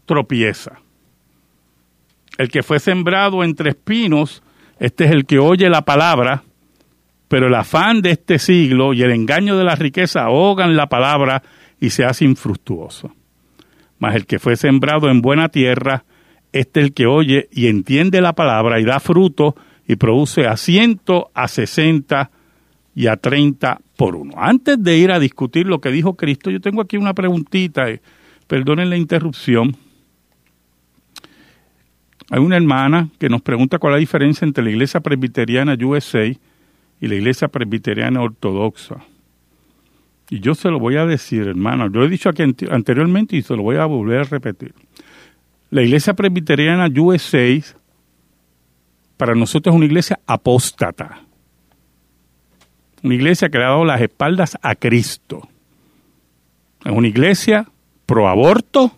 tropieza. 0.07 0.79
El 2.39 2.51
que 2.51 2.63
fue 2.63 2.79
sembrado 2.79 3.43
entre 3.43 3.71
espinos, 3.71 4.45
este 4.79 5.07
es 5.07 5.11
el 5.11 5.27
que 5.27 5.41
oye 5.41 5.69
la 5.69 5.83
palabra, 5.83 6.45
pero 7.35 7.49
el 7.49 7.55
afán 7.57 8.01
de 8.01 8.13
este 8.13 8.39
siglo 8.39 8.95
y 8.95 9.03
el 9.03 9.11
engaño 9.11 9.59
de 9.59 9.65
la 9.65 9.75
riqueza 9.75 10.23
ahogan 10.23 10.77
la 10.77 10.87
palabra 10.87 11.43
y 11.81 11.91
se 11.91 12.05
hace 12.05 12.25
infructuoso. 12.25 13.13
Mas 13.99 14.15
el 14.15 14.25
que 14.25 14.39
fue 14.39 14.55
sembrado 14.55 15.11
en 15.11 15.21
buena 15.21 15.49
tierra, 15.49 16.05
este 16.53 16.79
es 16.79 16.87
el 16.87 16.95
que 16.95 17.07
oye 17.07 17.49
y 17.51 17.67
entiende 17.67 18.21
la 18.21 18.35
palabra 18.35 18.79
y 18.79 18.85
da 18.85 19.01
fruto 19.01 19.57
y 19.85 19.97
produce 19.97 20.47
a 20.47 20.57
ciento, 20.57 21.33
a 21.35 21.49
sesenta 21.49 22.31
y 22.95 23.09
a 23.09 23.17
treinta 23.17 23.81
por 23.97 24.15
uno. 24.15 24.35
Antes 24.37 24.81
de 24.81 24.97
ir 24.97 25.11
a 25.11 25.19
discutir 25.19 25.67
lo 25.67 25.81
que 25.81 25.91
dijo 25.91 26.15
Cristo, 26.15 26.53
yo 26.53 26.61
tengo 26.61 26.83
aquí 26.83 26.97
una 26.97 27.15
preguntita, 27.15 27.91
eh, 27.91 28.01
perdonen 28.47 28.91
la 28.91 28.97
interrupción. 28.97 29.77
Hay 32.31 32.39
una 32.39 32.57
hermana 32.59 33.09
que 33.19 33.29
nos 33.29 33.43
pregunta 33.43 33.81
cuál 33.81 33.95
es 33.95 33.97
la 33.97 34.01
diferencia 34.03 34.47
entre 34.47 34.63
la 34.63 34.71
iglesia 34.71 35.01
presbiteriana 35.01 35.77
USA 35.85 36.33
y 37.05 37.07
la 37.07 37.17
iglesia 37.17 37.49
presbiteriana 37.49 38.23
ortodoxa. 38.23 39.05
Y 40.31 40.41
yo 40.41 40.55
se 40.55 40.71
lo 40.71 40.79
voy 40.79 40.97
a 40.97 41.05
decir, 41.05 41.47
hermano, 41.47 41.91
yo 41.91 42.01
lo 42.01 42.07
he 42.07 42.09
dicho 42.09 42.31
aquí 42.31 42.43
anteriormente 42.43 43.37
y 43.37 43.43
se 43.43 43.55
lo 43.55 43.63
voy 43.63 43.77
a 43.77 43.85
volver 43.85 44.21
a 44.21 44.25
repetir. 44.25 44.73
La 45.69 45.83
iglesia 45.83 46.15
presbiteriana 46.15 46.89
USA 46.99 47.63
para 49.19 49.35
nosotros 49.35 49.75
es 49.75 49.77
una 49.77 49.85
iglesia 49.85 50.19
apóstata. 50.27 51.21
Una 53.03 53.15
iglesia 53.17 53.51
que 53.51 53.59
le 53.59 53.65
ha 53.65 53.69
dado 53.69 53.85
las 53.85 54.01
espaldas 54.01 54.57
a 54.63 54.75
Cristo. 54.75 55.47
Es 56.87 56.93
una 56.93 57.09
iglesia 57.09 57.69
pro 58.07 58.31
aborto. 58.31 58.93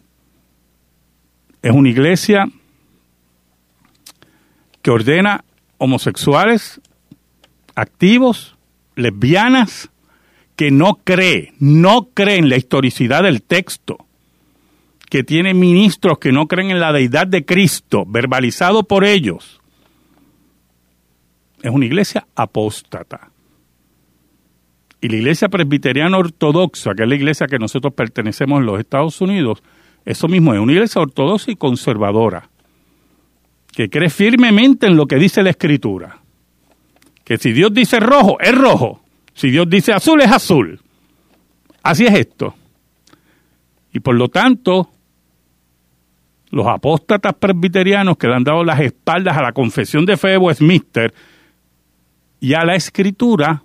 Es 1.61 1.73
una 1.73 1.89
iglesia 1.89 2.49
que 4.81 4.93
ordena 4.93 5.45
homosexuales 5.79 6.81
activos, 7.77 8.57
lesbianas, 8.97 9.91
que 10.57 10.70
no 10.70 10.95
cree, 11.05 11.53
no 11.61 12.09
cree 12.14 12.39
en 12.39 12.49
la 12.49 12.57
historicidad 12.57 13.22
del 13.22 13.43
texto, 13.43 13.99
que 15.09 15.22
tiene 15.22 15.55
ministros 15.55 16.18
que 16.18 16.33
no 16.33 16.49
creen 16.49 16.70
en 16.70 16.81
la 16.81 16.93
deidad 16.93 17.27
de 17.27 17.45
Cristo, 17.45 18.05
verbalizado 18.07 18.83
por 18.83 19.05
ellos, 19.05 19.61
es 21.62 21.70
una 21.70 21.87
iglesia 21.87 22.27
apóstata. 22.35 23.31
Y 25.01 25.09
la 25.09 25.16
iglesia 25.16 25.49
presbiteriana 25.49 26.16
ortodoxa, 26.16 26.95
que 26.95 27.03
es 27.03 27.09
la 27.09 27.14
iglesia 27.14 27.47
que 27.47 27.59
nosotros 27.59 27.93
pertenecemos 27.93 28.61
en 28.61 28.66
los 28.66 28.81
Estados 28.81 29.20
Unidos, 29.20 29.62
eso 30.05 30.27
mismo 30.27 30.55
es 30.55 30.61
una 30.61 30.72
iglesia 30.72 31.03
ortodoxa 31.03 31.51
y 31.51 31.57
conservadora, 31.57 32.49
que 33.72 33.91
cree 33.91 34.09
firmemente 34.09 34.87
en 34.87 34.97
lo 34.97 35.07
que 35.07 35.16
dice 35.16 35.43
la 35.43 35.51
Escritura. 35.51 36.20
Que 37.27 37.39
si 37.39 37.53
Dios 37.53 37.74
dice 37.74 37.99
rojo, 37.99 38.39
es 38.39 38.55
rojo. 38.55 39.03
Si 39.35 39.51
Dios 39.51 39.68
dice 39.68 39.93
azul, 39.93 40.22
es 40.22 40.31
azul. 40.31 40.81
Así 41.83 42.07
es 42.07 42.14
esto. 42.14 42.55
Y 43.93 43.99
por 43.99 44.14
lo 44.14 44.29
tanto, 44.29 44.89
los 46.51 46.68
apóstatas 46.68 47.35
presbiterianos 47.35 48.16
que 48.16 48.29
le 48.29 48.37
han 48.37 48.45
dado 48.45 48.62
las 48.62 48.79
espaldas 48.79 49.37
a 49.37 49.43
la 49.43 49.53
confesión 49.53 50.07
de 50.07 50.16
fe 50.16 50.29
de 50.29 50.39
Westminster 50.39 51.12
y 52.39 52.55
a 52.55 52.64
la 52.64 52.77
escritura 52.77 53.64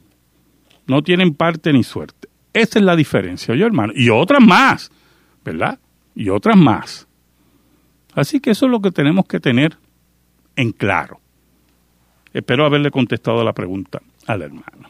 no 0.87 1.03
tienen 1.03 1.35
parte 1.35 1.71
ni 1.71 1.83
suerte. 1.83 2.29
Esa 2.53 2.79
es 2.79 2.85
la 2.85 2.95
diferencia, 2.95 3.53
yo 3.53 3.67
hermano. 3.67 3.93
Y 3.95 4.09
otras 4.09 4.41
más, 4.41 4.91
¿verdad? 5.45 5.79
Y 6.15 6.29
otras 6.29 6.57
más. 6.57 7.07
Así 8.15 8.39
que 8.39 8.49
eso 8.49 8.65
es 8.65 8.71
lo 8.71 8.81
que 8.81 8.89
tenemos 8.89 9.27
que 9.27 9.39
tener 9.39 9.77
en 10.55 10.71
claro. 10.71 11.21
Espero 12.33 12.65
haberle 12.65 12.91
contestado 12.91 13.43
la 13.43 13.53
pregunta 13.53 14.01
al 14.27 14.41
hermano. 14.41 14.89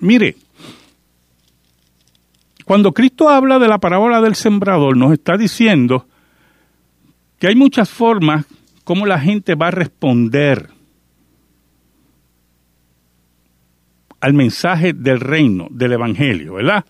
Mire, 0.00 0.36
cuando 2.64 2.92
Cristo 2.92 3.28
habla 3.28 3.58
de 3.58 3.68
la 3.68 3.78
parábola 3.78 4.20
del 4.20 4.34
sembrador, 4.34 4.96
nos 4.96 5.12
está 5.12 5.36
diciendo 5.36 6.06
que 7.38 7.46
hay 7.46 7.54
muchas 7.54 7.88
formas 7.88 8.44
como 8.84 9.06
la 9.06 9.18
gente 9.18 9.54
va 9.54 9.68
a 9.68 9.72
responder 9.72 10.68
al 14.20 14.34
mensaje 14.34 14.92
del 14.92 15.20
reino, 15.20 15.68
del 15.70 15.92
evangelio, 15.92 16.54
¿verdad? 16.54 16.84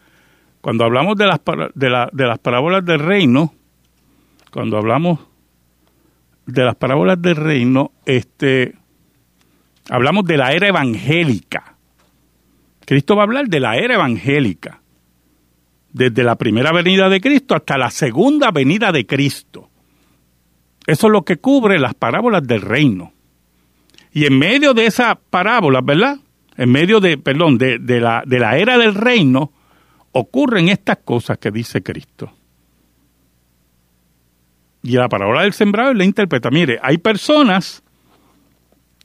Cuando 0.61 0.85
hablamos 0.85 1.17
de 1.17 1.27
las, 1.27 1.41
de, 1.75 2.27
las 2.27 2.39
parábolas 2.39 2.85
del 2.85 2.99
reino, 2.99 3.55
cuando 4.51 4.79
hablamos 4.79 5.21
de 6.47 6.65
las 6.65 6.77
parábolas 6.77 7.21
del 7.21 7.37
reino, 7.37 7.93
este, 8.07 8.75
hablamos 9.89 10.25
de 10.25 10.37
la 10.37 10.53
era 10.53 10.69
evangélica. 10.69 11.77
Cristo 12.85 13.17
va 13.17 13.23
a 13.23 13.25
hablar 13.25 13.49
de 13.49 13.61
la 13.61 13.77
era 13.77 13.95
evangélica, 13.95 14.81
desde 15.93 16.23
la 16.23 16.37
primera 16.37 16.73
venida 16.73 17.09
de 17.09 17.21
Cristo 17.21 17.55
hasta 17.55 17.77
la 17.77 17.91
segunda 17.91 18.51
venida 18.51 18.93
de 18.93 19.07
Cristo. 19.07 19.71
Eso 20.87 21.07
es 21.09 21.13
lo 21.13 21.25
que 21.25 21.39
cubre 21.39 21.79
las 21.81 21.95
parábolas 21.95 22.47
del 22.47 22.61
reino. 22.61 23.13
Y 24.13 24.27
en 24.27 24.39
medio 24.39 24.73
de 24.73 24.87
esas 24.87 25.17
parábolas, 25.31 25.85
¿verdad? 25.85 26.19
En 26.57 26.71
medio 26.71 27.01
de, 27.01 27.19
perdón, 27.19 27.59
de, 27.59 27.79
la, 28.01 28.23
de 28.25 28.39
la 28.39 28.57
era 28.57 28.79
del 28.79 28.95
reino, 28.95 29.53
ocurren 30.13 30.69
estas 30.69 30.99
cosas 30.99 31.39
que 31.39 31.51
dice 31.51 31.83
Cristo. 31.83 32.33
Y 34.83 34.93
la 34.93 35.09
parábola 35.09 35.43
del 35.43 35.53
sembrado 35.53 35.93
le 35.93 36.05
interpreta. 36.05 36.51
Mire, 36.51 36.79
hay 36.81 36.99
personas 36.99 37.83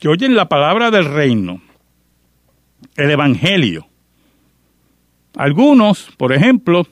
que 0.02 0.08
oyen 0.08 0.36
la 0.36 0.50
palabra 0.50 0.90
del 0.90 1.06
reino, 1.06 1.62
el 2.96 3.12
Evangelio. 3.12 3.86
Algunos, 5.36 6.10
por 6.18 6.34
ejemplo, 6.34 6.88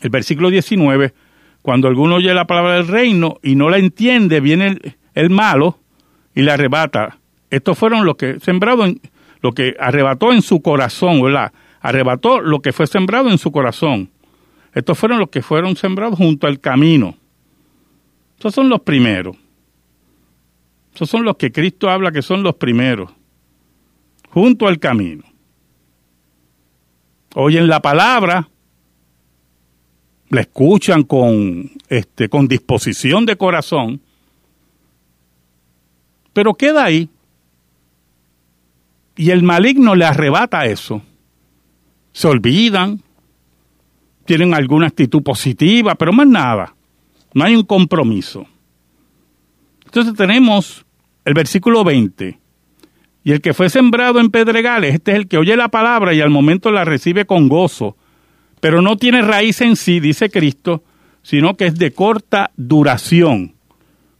el 0.00 0.10
versículo 0.10 0.48
19, 0.48 1.12
cuando 1.62 1.88
alguno 1.88 2.14
oye 2.14 2.32
la 2.34 2.46
palabra 2.46 2.74
del 2.74 2.86
reino 2.86 3.38
y 3.42 3.56
no 3.56 3.68
la 3.68 3.78
entiende, 3.78 4.38
viene 4.38 4.78
el, 5.14 5.30
malo 5.30 5.80
y 6.36 6.42
la 6.42 6.54
arrebata. 6.54 7.18
Estos 7.50 7.76
fueron 7.76 8.06
los 8.06 8.14
que 8.14 8.38
sembrado 8.38 8.86
lo 9.40 9.50
que 9.50 9.74
arrebató 9.80 10.32
en 10.32 10.42
su 10.42 10.62
corazón, 10.62 11.20
¿verdad? 11.20 11.52
Arrebató 11.80 12.40
lo 12.40 12.60
que 12.60 12.72
fue 12.72 12.86
sembrado 12.86 13.28
en 13.28 13.38
su 13.38 13.50
corazón. 13.50 14.10
Estos 14.72 14.96
fueron 14.96 15.18
los 15.18 15.30
que 15.30 15.42
fueron 15.42 15.74
sembrados 15.74 16.16
junto 16.16 16.46
al 16.46 16.60
camino. 16.60 17.16
Estos 18.36 18.54
son 18.54 18.68
los 18.68 18.82
primeros. 18.82 19.36
Esos 20.96 21.10
son 21.10 21.24
los 21.24 21.36
que 21.36 21.52
Cristo 21.52 21.90
habla 21.90 22.10
que 22.10 22.22
son 22.22 22.42
los 22.42 22.54
primeros 22.54 23.10
junto 24.30 24.66
al 24.66 24.78
camino. 24.78 25.24
Oyen 27.34 27.68
la 27.68 27.82
palabra, 27.82 28.48
la 30.30 30.40
escuchan 30.40 31.02
con, 31.02 31.70
este, 31.90 32.30
con 32.30 32.48
disposición 32.48 33.26
de 33.26 33.36
corazón, 33.36 34.00
pero 36.32 36.54
queda 36.54 36.84
ahí. 36.84 37.10
Y 39.16 39.28
el 39.32 39.42
maligno 39.42 39.94
le 39.94 40.06
arrebata 40.06 40.64
eso. 40.64 41.02
Se 42.12 42.26
olvidan, 42.26 43.02
tienen 44.24 44.54
alguna 44.54 44.86
actitud 44.86 45.22
positiva, 45.22 45.94
pero 45.94 46.14
más 46.14 46.26
nada. 46.26 46.74
No 47.34 47.44
hay 47.44 47.54
un 47.54 47.64
compromiso. 47.64 48.46
Entonces 49.84 50.14
tenemos 50.14 50.85
el 51.26 51.34
versículo 51.34 51.84
20. 51.84 52.38
Y 53.24 53.32
el 53.32 53.40
que 53.40 53.52
fue 53.52 53.68
sembrado 53.68 54.20
en 54.20 54.30
pedregales, 54.30 54.94
este 54.94 55.10
es 55.10 55.16
el 55.18 55.28
que 55.28 55.36
oye 55.36 55.56
la 55.56 55.68
palabra 55.68 56.14
y 56.14 56.20
al 56.20 56.30
momento 56.30 56.70
la 56.70 56.84
recibe 56.84 57.26
con 57.26 57.48
gozo, 57.48 57.96
pero 58.60 58.80
no 58.80 58.96
tiene 58.96 59.20
raíz 59.22 59.60
en 59.60 59.74
sí, 59.74 59.98
dice 59.98 60.30
Cristo, 60.30 60.84
sino 61.22 61.56
que 61.56 61.66
es 61.66 61.78
de 61.78 61.90
corta 61.90 62.52
duración. 62.56 63.56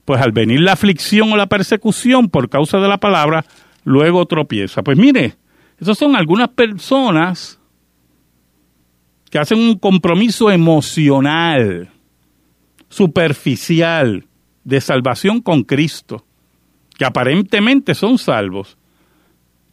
Pues 0.05 0.21
al 0.21 0.33
venir 0.33 0.61
la 0.61 0.73
aflicción 0.73 1.33
o 1.33 1.37
la 1.37 1.47
persecución 1.47 2.29
por 2.29 2.49
causa 2.49 2.79
de 2.79 2.89
la 2.89 2.99
palabra, 2.99 3.47
luego 3.85 4.27
tropieza. 4.27 4.83
Pues 4.83 4.99
mire, 4.99 5.37
esas 5.79 5.97
son 5.97 6.17
algunas 6.17 6.49
personas 6.49 7.61
que 9.31 9.39
hacen 9.39 9.61
un 9.61 9.79
compromiso 9.79 10.51
emocional, 10.51 11.89
superficial, 12.89 14.27
de 14.65 14.81
salvación 14.81 15.41
con 15.41 15.63
Cristo, 15.63 16.26
que 16.97 17.05
aparentemente 17.05 17.95
son 17.95 18.19
salvos, 18.19 18.77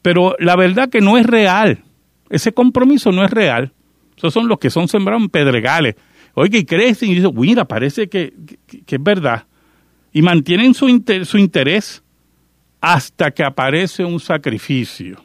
pero 0.02 0.36
la 0.40 0.56
verdad 0.56 0.90
que 0.90 1.02
no 1.02 1.18
es 1.18 1.26
real. 1.26 1.84
Ese 2.30 2.54
compromiso 2.54 3.12
no 3.12 3.24
es 3.24 3.32
real. 3.32 3.72
Esos 4.18 4.34
son 4.34 4.48
los 4.48 4.60
que 4.60 4.70
son 4.70 4.88
sembrados 4.88 5.24
en 5.24 5.30
pedregales. 5.30 5.96
Oiga, 6.34 6.58
y 6.58 6.66
crecen 6.66 7.12
y 7.12 7.16
dicen, 7.16 7.32
mira, 7.36 7.66
parece 7.66 8.10
que, 8.10 8.34
que, 8.86 8.96
es 8.96 9.04
verdad. 9.04 9.46
Y 10.12 10.22
mantienen 10.22 10.74
su, 10.74 10.88
su 11.24 11.38
interés 11.38 12.04
hasta 12.82 13.32
que 13.32 13.44
aparece 13.44 14.04
un 14.04 14.20
sacrificio. 14.20 15.24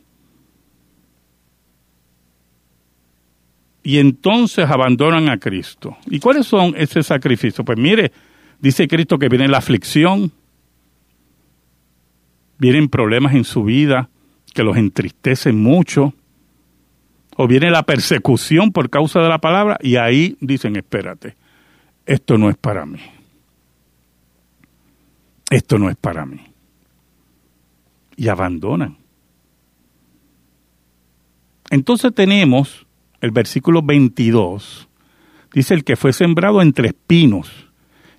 Y 3.83 3.99
entonces 3.99 4.69
abandonan 4.69 5.31
a 5.31 5.39
Cristo. 5.39 5.97
¿Y 6.07 6.21
cuáles 6.21 6.47
son 6.47 6.75
ese 6.77 7.03
sacrificio? 7.03 7.65
Pues 7.65 7.79
mire, 7.79 8.13
dice 8.61 8.87
Cristo 8.87 9.19
que 9.19 9.29
viene 9.29 9.49
la 9.49 9.59
aflicción, 9.59 10.31
vienen 12.59 12.89
problemas 12.89 13.35
en 13.35 13.45
su 13.45 13.65
vida, 13.65 14.11
que 14.55 14.65
los 14.65 14.77
entristecen 14.77 15.61
mucho, 15.61 16.15
o 17.37 17.47
viene 17.47 17.71
la 17.71 17.85
persecución 17.85 18.73
por 18.73 18.91
causa 18.91 19.21
de 19.21 19.29
la 19.29 19.39
palabra 19.39 19.79
y 19.81 19.97
ahí 19.97 20.37
dicen, 20.41 20.75
espérate, 20.77 21.37
esto 22.05 22.37
no 22.37 22.51
es 22.51 22.57
para 22.57 22.85
mí. 22.85 22.99
Esto 25.51 25.79
no 25.79 25.89
es 25.89 25.97
para 25.97 26.27
mí. 26.27 26.41
Y 28.17 28.29
abandonan. 28.29 28.99
Entonces 31.71 32.13
tenemos 32.13 32.87
el 33.21 33.31
versículo 33.31 33.83
22. 33.83 34.89
Dice 35.53 35.75
el 35.75 35.85
que 35.85 35.97
fue 35.97 36.13
sembrado 36.13 36.61
entre 36.61 36.89
espinos. 36.89 37.69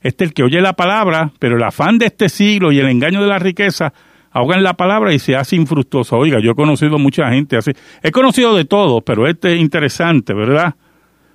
Este 0.02 0.24
es 0.24 0.30
el 0.30 0.34
que 0.34 0.44
oye 0.44 0.62
la 0.62 0.74
palabra, 0.74 1.34
pero 1.40 1.58
el 1.58 1.64
afán 1.64 1.98
de 1.98 2.06
este 2.06 2.30
siglo 2.30 2.72
y 2.72 2.80
el 2.80 2.88
engaño 2.88 3.22
de 3.22 3.28
la 3.28 3.40
riqueza 3.40 3.94
ahogan 4.32 4.64
la 4.64 4.74
palabra 4.76 5.14
y 5.14 5.20
se 5.20 5.36
hace 5.36 5.56
infructuoso. 5.56 6.18
Oiga, 6.18 6.40
yo 6.42 6.52
he 6.52 6.56
conocido 6.56 6.98
mucha 6.98 7.30
gente 7.32 7.58
así. 7.58 7.72
He 8.02 8.12
conocido 8.12 8.56
de 8.56 8.66
todo, 8.66 9.02
pero 9.02 9.28
este 9.28 9.54
es 9.54 9.60
interesante, 9.60 10.34
¿verdad? 10.34 10.76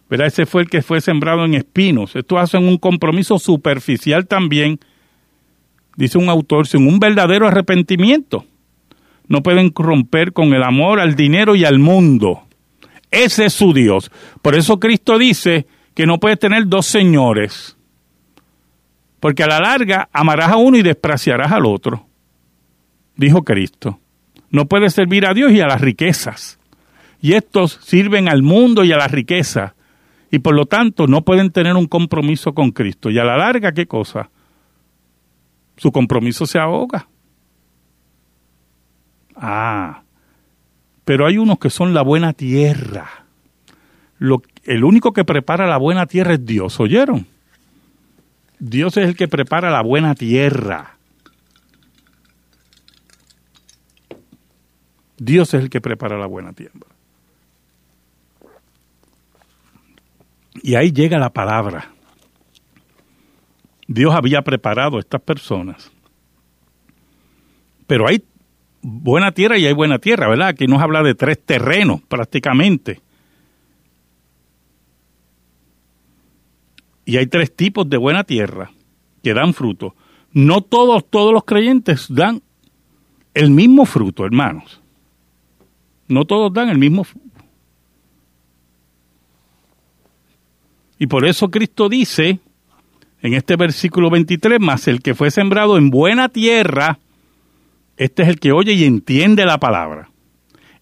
¿Verdad? 0.09 0.27
Ese 0.27 0.47
fue 0.47 0.63
el 0.63 0.71
que 0.71 0.83
fue 0.83 1.01
sembrado 1.01 1.45
en 1.45 1.55
espinos. 1.55 2.15
Esto 2.15 2.39
hacen 2.39 2.67
un 2.69 2.79
compromiso 2.79 3.39
superficial 3.39 4.27
también, 4.27 4.79
dice 5.97 6.19
un 6.19 6.29
autor, 6.29 6.67
sin 6.67 6.87
un 6.87 6.99
verdadero 6.99 7.49
arrepentimiento. 7.49 8.45
No 9.27 9.43
pueden 9.43 9.73
romper 9.75 10.33
con 10.33 10.53
el 10.53 10.63
amor 10.63 11.01
al 11.01 11.15
dinero 11.17 11.57
y 11.57 11.65
al 11.65 11.79
mundo. 11.79 12.43
Ese 13.11 13.47
es 13.47 13.55
su 13.55 13.73
Dios. 13.73 14.11
Por 14.43 14.55
eso 14.55 14.79
Cristo 14.79 15.19
dice 15.19 15.67
que 15.95 16.05
no 16.07 16.19
puedes 16.19 16.39
tener 16.39 16.67
dos 16.67 16.87
señores. 16.87 17.79
Porque 19.21 19.43
a 19.43 19.47
la 19.47 19.61
larga 19.61 20.11
amarás 20.13 20.51
a 20.51 20.57
uno 20.57 20.77
y 20.77 20.83
despreciarás 20.83 21.51
al 21.51 21.65
otro 21.65 22.07
dijo 23.17 23.43
Cristo. 23.43 23.99
No 24.51 24.67
puede 24.67 24.91
servir 24.91 25.27
a 25.27 25.35
Dios 25.35 25.53
y 25.53 25.61
a 25.61 25.67
las 25.67 25.81
riquezas. 25.81 26.59
Y 27.21 27.33
estos 27.33 27.79
sirven 27.83 28.29
al 28.29 28.43
mundo 28.43 28.85
y 28.85 28.93
a 28.93 28.97
la 28.97 29.09
riqueza. 29.09 29.75
Y 30.31 30.41
por 30.41 30.55
lo 30.55 30.67
tanto 30.67 31.07
no 31.07 31.23
pueden 31.23 31.51
tener 31.51 31.75
un 31.75 31.87
compromiso 31.87 32.55
con 32.55 32.71
Cristo. 32.71 33.11
Y 33.11 33.19
a 33.19 33.25
la 33.25 33.37
larga, 33.37 33.73
¿qué 33.73 33.87
cosa? 33.87 34.31
Su 35.77 35.91
compromiso 35.91 36.47
se 36.47 36.59
ahoga. 36.59 37.09
Ah, 39.37 40.03
pero 41.05 41.27
hay 41.27 41.39
unos 41.39 41.59
que 41.59 41.71
son 41.71 41.95
la 41.95 42.03
buena 42.03 42.33
tierra. 42.33 43.27
Lo, 44.19 44.43
el 44.65 44.85
único 44.85 45.13
que 45.13 45.25
prepara 45.25 45.67
la 45.67 45.77
buena 45.77 46.07
tierra 46.07 46.35
es 46.35 46.45
Dios, 46.45 46.79
¿oyeron? 46.81 47.27
Dios 48.59 48.97
es 48.97 49.09
el 49.09 49.17
que 49.17 49.29
prepara 49.29 49.71
la 49.71 49.83
buena 49.83 50.15
tierra. 50.15 50.94
Dios 55.17 55.55
es 55.55 55.63
el 55.63 55.71
que 55.71 55.81
prepara 55.81 56.19
la 56.19 56.27
buena 56.27 56.53
tienda. 56.53 56.87
Y 60.63 60.77
ahí 60.77 60.93
llega 60.93 61.19
la 61.19 61.33
palabra. 61.33 61.93
Dios 63.87 64.15
había 64.15 64.43
preparado 64.43 64.97
a 64.97 65.01
estas 65.01 65.21
personas. 65.21 65.91
Pero 67.87 68.09
hay 68.09 68.25
buena 68.81 69.33
tierra 69.33 69.59
y 69.59 69.67
hay 69.67 69.75
buena 69.75 69.99
tierra, 69.99 70.29
¿verdad? 70.29 70.49
Aquí 70.49 70.67
nos 70.67 70.81
habla 70.81 71.03
de 71.03 71.15
tres 71.15 71.45
terrenos 71.45 72.01
prácticamente. 72.03 73.01
Y 77.05 77.19
hay 77.19 77.27
tres 77.27 77.55
tipos 77.55 77.89
de 77.89 77.99
buena 77.99 78.25
tierra 78.25 78.71
que 79.23 79.35
dan 79.35 79.53
fruto. 79.53 79.95
No 80.33 80.63
todos, 80.63 81.09
todos 81.09 81.33
los 81.33 81.45
creyentes 81.45 82.07
dan 82.09 82.43
el 83.35 83.51
mismo 83.51 83.85
fruto, 83.85 84.25
hermanos. 84.25 84.81
No 86.09 86.25
todos 86.25 86.53
dan 86.53 86.69
el 86.69 86.79
mismo. 86.79 87.07
Y 90.99 91.07
por 91.07 91.27
eso 91.27 91.51
Cristo 91.51 91.89
dice 91.89 92.39
en 93.21 93.35
este 93.35 93.57
versículo 93.57 94.11
23, 94.11 94.61
más 94.61 94.87
el 94.87 95.01
que 95.01 95.15
fue 95.15 95.31
sembrado 95.31 95.79
en 95.79 95.91
buena 95.91 96.29
tierra, 96.29 96.99
este 97.97 98.23
es 98.23 98.29
el 98.29 98.39
que 98.39 98.53
oye 98.53 98.73
y 98.73 98.85
entiende 98.85 99.47
la 99.47 99.59
palabra 99.59 100.11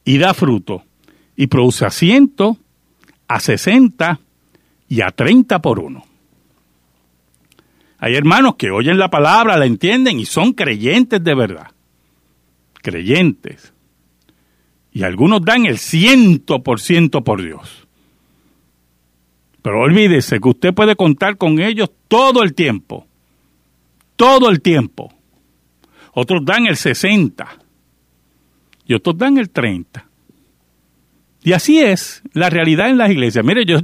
y 0.04 0.18
da 0.18 0.34
fruto 0.34 0.84
y 1.36 1.46
produce 1.46 1.86
a 1.86 1.90
ciento, 1.90 2.56
a 3.28 3.40
sesenta 3.40 4.20
y 4.88 5.02
a 5.02 5.10
treinta 5.10 5.62
por 5.62 5.78
uno. 5.78 6.04
Hay 7.98 8.16
hermanos 8.16 8.56
que 8.56 8.70
oyen 8.70 8.98
la 8.98 9.10
palabra, 9.10 9.56
la 9.56 9.66
entienden 9.66 10.18
y 10.18 10.24
son 10.24 10.52
creyentes 10.52 11.22
de 11.22 11.34
verdad. 11.36 11.68
Creyentes 12.82 13.72
y 14.92 15.04
algunos 15.04 15.42
dan 15.42 15.66
el 15.66 15.78
ciento 15.78 16.62
por 16.62 16.80
ciento 16.80 17.24
por 17.24 17.42
Dios. 17.42 17.86
Pero 19.62 19.80
olvídese 19.80 20.40
que 20.40 20.48
usted 20.48 20.74
puede 20.74 20.96
contar 20.96 21.36
con 21.36 21.60
ellos 21.60 21.90
todo 22.08 22.42
el 22.42 22.54
tiempo. 22.54 23.06
Todo 24.16 24.50
el 24.50 24.60
tiempo. 24.60 25.12
Otros 26.12 26.44
dan 26.44 26.66
el 26.66 26.76
60 26.76 27.48
y 28.86 28.94
otros 28.94 29.16
dan 29.16 29.38
el 29.38 29.48
30. 29.50 30.04
Y 31.44 31.52
así 31.52 31.80
es 31.80 32.22
la 32.32 32.50
realidad 32.50 32.90
en 32.90 32.98
las 32.98 33.10
iglesias. 33.10 33.44
Mire, 33.44 33.64
yo 33.64 33.78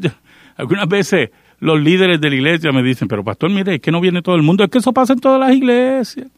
algunas 0.57 0.89
veces 0.89 1.31
los 1.61 1.81
líderes 1.81 2.21
de 2.21 2.31
la 2.31 2.37
iglesia 2.37 2.73
me 2.73 2.83
dicen, 2.83 3.09
pero 3.09 3.25
pastor, 3.25 3.51
mire, 3.51 3.77
es 3.77 3.81
que 3.81 3.91
no 3.91 4.01
viene 4.01 4.23
todo 4.23 4.37
el 4.37 4.43
mundo, 4.43 4.65
es 4.65 4.71
que 4.71 4.79
eso 4.79 4.93
pasa 4.93 5.15
en 5.15 5.21
todas 5.21 5.41
las 5.41 5.57
iglesias. 5.57 6.29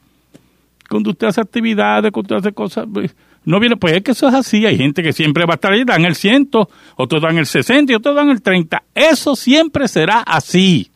Cuando 0.88 1.10
usted 1.10 1.26
hace 1.26 1.40
actividades, 1.40 2.10
cuando 2.10 2.36
usted 2.36 2.48
hace 2.48 2.54
cosas, 2.54 2.86
pues, 2.92 3.14
no 3.45 3.59
viene, 3.59 3.76
pues 3.76 3.95
es 3.97 4.03
que 4.03 4.11
eso 4.12 4.28
es 4.28 4.34
así. 4.34 4.66
Hay 4.66 4.76
gente 4.76 5.03
que 5.03 5.12
siempre 5.12 5.47
va 5.47 5.55
a 5.55 5.57
estar 5.57 5.72
ahí, 5.72 5.84
dan 5.84 6.05
el 6.05 6.14
ciento, 6.14 6.68
otros 6.97 7.22
dan 7.22 7.38
el 7.38 7.47
60 7.47 7.93
y 7.93 7.97
otros 7.97 8.14
dan 8.14 8.28
el 8.28 8.43
30. 8.43 8.82
Eso 8.95 9.34
siempre 9.34 9.88
será 9.88 10.20
así. 10.20 10.91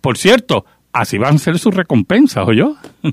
Por 0.00 0.18
cierto, 0.18 0.66
así 0.92 1.18
van 1.18 1.36
a 1.36 1.38
ser 1.38 1.58
sus 1.58 1.74
recompensas, 1.74 2.46
¿o 2.46 2.52
yo? 2.52 2.76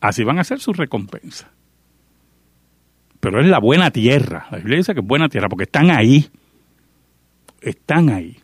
así 0.00 0.24
van 0.24 0.38
a 0.38 0.44
ser 0.44 0.60
sus 0.60 0.76
recompensas. 0.76 1.48
Pero 3.20 3.40
es 3.40 3.46
la 3.46 3.58
buena 3.58 3.90
tierra. 3.90 4.46
La 4.50 4.58
Biblia 4.58 4.78
dice 4.78 4.92
que 4.92 5.00
es 5.00 5.06
buena 5.06 5.30
tierra 5.30 5.48
porque 5.48 5.64
están 5.64 5.90
ahí. 5.90 6.28
Están 7.62 8.10
ahí. 8.10 8.36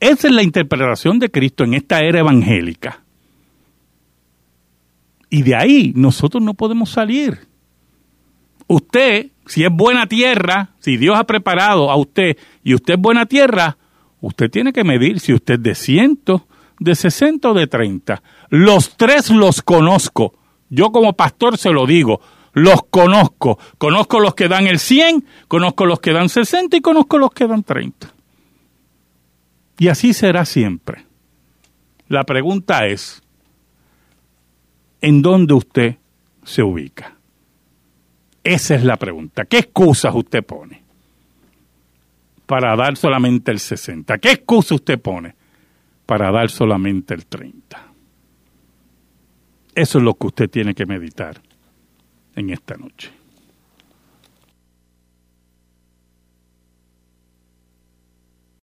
Esa 0.00 0.28
es 0.28 0.34
la 0.34 0.42
interpretación 0.42 1.18
de 1.18 1.30
Cristo 1.30 1.64
en 1.64 1.74
esta 1.74 2.00
era 2.00 2.20
evangélica. 2.20 3.03
Y 5.34 5.42
de 5.42 5.56
ahí 5.56 5.92
nosotros 5.96 6.40
no 6.40 6.54
podemos 6.54 6.90
salir. 6.90 7.48
Usted, 8.68 9.32
si 9.46 9.64
es 9.64 9.68
buena 9.68 10.06
tierra, 10.06 10.70
si 10.78 10.96
Dios 10.96 11.18
ha 11.18 11.24
preparado 11.24 11.90
a 11.90 11.96
usted 11.96 12.38
y 12.62 12.72
usted 12.72 12.94
es 12.94 13.00
buena 13.00 13.26
tierra, 13.26 13.76
usted 14.20 14.48
tiene 14.48 14.72
que 14.72 14.84
medir 14.84 15.18
si 15.18 15.32
usted 15.32 15.54
es 15.54 15.62
de 15.64 15.74
ciento, 15.74 16.46
de 16.78 16.94
60 16.94 17.50
o 17.50 17.52
de 17.52 17.66
30. 17.66 18.22
Los 18.48 18.96
tres 18.96 19.28
los 19.28 19.60
conozco. 19.60 20.34
Yo 20.70 20.92
como 20.92 21.14
pastor 21.14 21.58
se 21.58 21.72
lo 21.72 21.84
digo. 21.84 22.20
Los 22.52 22.84
conozco. 22.88 23.58
Conozco 23.76 24.20
los 24.20 24.36
que 24.36 24.46
dan 24.46 24.68
el 24.68 24.78
100, 24.78 25.24
conozco 25.48 25.84
los 25.84 25.98
que 25.98 26.12
dan 26.12 26.28
60 26.28 26.76
y 26.76 26.80
conozco 26.80 27.18
los 27.18 27.32
que 27.32 27.48
dan 27.48 27.64
30. 27.64 28.14
Y 29.80 29.88
así 29.88 30.14
será 30.14 30.44
siempre. 30.44 31.06
La 32.06 32.22
pregunta 32.22 32.86
es, 32.86 33.23
¿en 35.04 35.20
dónde 35.20 35.52
usted 35.52 35.96
se 36.44 36.62
ubica? 36.62 37.14
Esa 38.42 38.74
es 38.74 38.84
la 38.84 38.96
pregunta. 38.96 39.44
¿Qué 39.44 39.58
excusas 39.58 40.14
usted 40.14 40.42
pone 40.42 40.82
para 42.46 42.74
dar 42.74 42.96
solamente 42.96 43.50
el 43.50 43.58
60? 43.58 44.16
¿Qué 44.16 44.32
excusa 44.32 44.74
usted 44.74 44.98
pone 44.98 45.34
para 46.06 46.30
dar 46.30 46.48
solamente 46.48 47.12
el 47.12 47.26
30? 47.26 47.86
Eso 49.74 49.98
es 49.98 50.04
lo 50.04 50.14
que 50.14 50.26
usted 50.26 50.48
tiene 50.48 50.74
que 50.74 50.86
meditar 50.86 51.38
en 52.34 52.48
esta 52.48 52.76
noche. 52.76 53.10